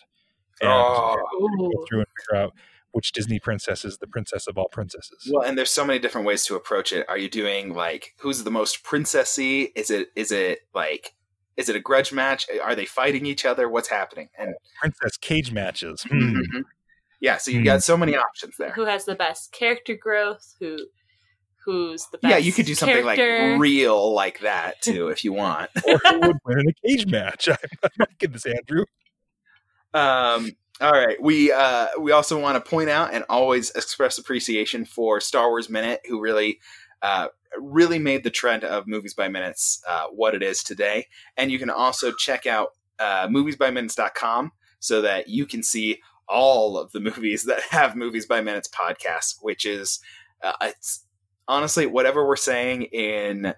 And 0.61 0.71
Oh. 0.71 1.17
go 1.43 1.85
through 1.89 1.99
and 2.01 2.07
figure 2.19 2.41
out 2.43 2.53
which 2.93 3.11
Disney 3.13 3.41
princess 3.41 3.85
is 3.85 3.99
the 3.99 4.07
princess 4.07 4.47
of 4.47 4.57
all 4.57 4.69
princesses. 4.69 5.29
Well, 5.33 5.43
and 5.45 5.59
there's 5.59 5.71
so 5.71 5.85
many 5.85 5.99
different 5.99 6.27
ways 6.27 6.45
to 6.45 6.55
approach 6.55 6.93
it. 6.93 7.05
Are 7.09 7.19
you 7.19 7.29
doing 7.29 7.75
like 7.75 8.15
who's 8.21 8.45
the 8.45 8.51
most 8.53 8.85
princessy? 8.85 9.73
Is 9.75 9.91
it 9.91 10.09
is 10.15 10.31
it 10.33 10.61
like 10.75 11.15
is 11.57 11.69
it 11.69 11.77
a 11.77 11.81
grudge 11.81 12.13
match? 12.13 12.47
Are 12.63 12.75
they 12.75 12.87
fighting 12.87 13.27
each 13.27 13.45
other? 13.45 13.69
What's 13.69 13.89
happening? 13.89 14.29
And 14.39 14.55
Princess 14.81 15.17
cage 15.17 15.53
matches. 15.53 16.05
Hmm. 16.09 16.41
yeah, 17.21 17.37
so 17.39 17.51
you've 17.51 17.61
Hmm. 17.63 17.67
got 17.67 17.83
so 17.83 17.97
many 17.97 18.17
options 18.17 18.55
there. 18.59 18.71
Who 18.73 18.85
has 18.87 19.05
the 19.05 19.15
best 19.15 19.53
character 19.53 19.95
growth? 19.97 20.55
Who 20.61 20.77
who's 21.65 22.07
the 22.07 22.19
best? 22.19 22.31
Yeah, 22.31 22.39
you 22.39 22.53
could 22.53 22.67
do 22.67 22.75
something 22.75 23.03
character? 23.03 23.53
like 23.53 23.61
real 23.61 24.13
like 24.15 24.41
that 24.41 24.81
too 24.83 25.09
if 25.09 25.25
you 25.25 25.33
want. 25.33 25.71
or 25.87 25.99
who 25.99 26.21
would 26.21 26.37
win 26.45 26.61
in 26.61 26.69
a 26.69 26.89
cage 26.89 27.07
match? 27.07 27.49
I'm 27.83 27.91
not 27.99 28.19
getting 28.19 28.33
this, 28.33 28.47
Andrew. 28.47 28.85
Um, 29.93 30.51
all 30.81 30.93
right. 30.93 31.21
We 31.23 31.53
uh, 31.53 31.89
we 32.01 32.13
also 32.13 32.41
want 32.41 32.63
to 32.63 32.71
point 32.71 32.91
out 32.91 33.15
and 33.15 33.25
always 33.29 33.71
express 33.71 34.19
appreciation 34.19 34.85
for 34.85 35.21
Star 35.21 35.49
Wars 35.49 35.71
Minute, 35.71 36.01
who 36.07 36.21
really 36.21 36.61
uh, 37.03 37.29
really 37.59 37.99
made 37.99 38.25
the 38.25 38.31
trend 38.31 38.65
of 38.65 38.87
movies 38.87 39.15
by 39.15 39.29
minutes 39.29 39.83
uh, 39.89 40.07
what 40.07 40.35
it 40.35 40.43
is 40.43 40.63
today. 40.63 41.07
And 41.37 41.51
you 41.51 41.59
can 41.59 41.71
also 41.71 42.13
check 42.13 42.47
out 42.47 42.71
uh, 42.99 43.29
moviesbyminutes.com 43.29 44.53
so 44.81 45.03
that 45.03 45.29
you 45.29 45.47
can 45.47 45.63
see 45.63 46.01
all 46.29 46.79
of 46.79 46.93
the 46.93 47.01
movies 47.01 47.45
that 47.45 47.61
have 47.71 47.97
movies 47.97 48.27
by 48.27 48.41
minutes 48.41 48.69
podcast, 48.69 49.37
which 49.43 49.65
is 49.65 50.01
uh, 50.43 50.53
it's 50.63 51.04
honestly 51.49 51.87
whatever 51.87 52.27
we're 52.27 52.37
saying 52.37 52.83
in 52.83 53.55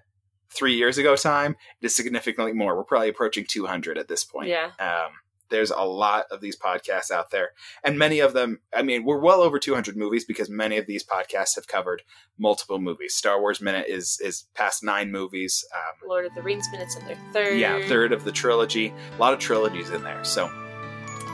three 0.49 0.75
years 0.75 0.97
ago 0.97 1.15
time 1.15 1.55
it 1.81 1.85
is 1.85 1.95
significantly 1.95 2.53
more. 2.53 2.75
We're 2.75 2.83
probably 2.83 3.09
approaching 3.09 3.45
200 3.47 3.97
at 3.97 4.07
this 4.07 4.23
point. 4.23 4.49
Yeah. 4.49 4.71
Um, 4.79 5.11
there's 5.49 5.71
a 5.71 5.83
lot 5.83 6.25
of 6.31 6.41
these 6.41 6.57
podcasts 6.57 7.11
out 7.11 7.31
there, 7.31 7.51
and 7.83 7.97
many 7.97 8.19
of 8.19 8.33
them. 8.33 8.59
I 8.75 8.81
mean, 8.81 9.05
we're 9.05 9.19
well 9.19 9.41
over 9.41 9.59
200 9.59 9.95
movies 9.95 10.25
because 10.25 10.49
many 10.49 10.77
of 10.77 10.87
these 10.87 11.05
podcasts 11.05 11.55
have 11.55 11.67
covered 11.67 12.03
multiple 12.37 12.79
movies. 12.79 13.15
Star 13.15 13.39
Wars 13.39 13.61
Minute 13.61 13.85
is 13.87 14.19
is 14.21 14.45
past 14.55 14.83
nine 14.83 15.11
movies. 15.11 15.65
Um, 15.73 16.09
Lord 16.09 16.25
of 16.25 16.35
the 16.35 16.41
Rings 16.41 16.67
minutes 16.71 16.95
in 16.97 17.05
their 17.05 17.17
third. 17.31 17.57
yeah, 17.57 17.85
third 17.87 18.11
of 18.11 18.23
the 18.23 18.31
trilogy. 18.31 18.93
A 19.15 19.19
lot 19.19 19.33
of 19.33 19.39
trilogies 19.39 19.89
in 19.89 20.03
there, 20.03 20.23
so 20.23 20.49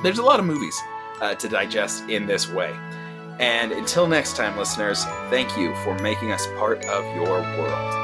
there's 0.04 0.20
a 0.20 0.24
lot 0.24 0.40
of 0.40 0.46
movies 0.46 0.80
uh, 1.22 1.36
to 1.36 1.50
digest 1.50 2.08
in 2.10 2.26
this 2.28 2.50
way. 2.50 2.72
And 3.40 3.72
until 3.72 4.08
next 4.08 4.36
time, 4.36 4.58
listeners, 4.58 5.06
thank 5.30 5.58
you 5.58 5.76
for 5.84 5.98
making 6.00 6.32
us 6.32 6.46
part 6.58 6.86
of 6.86 7.04
your 7.16 7.42
world. 7.42 8.03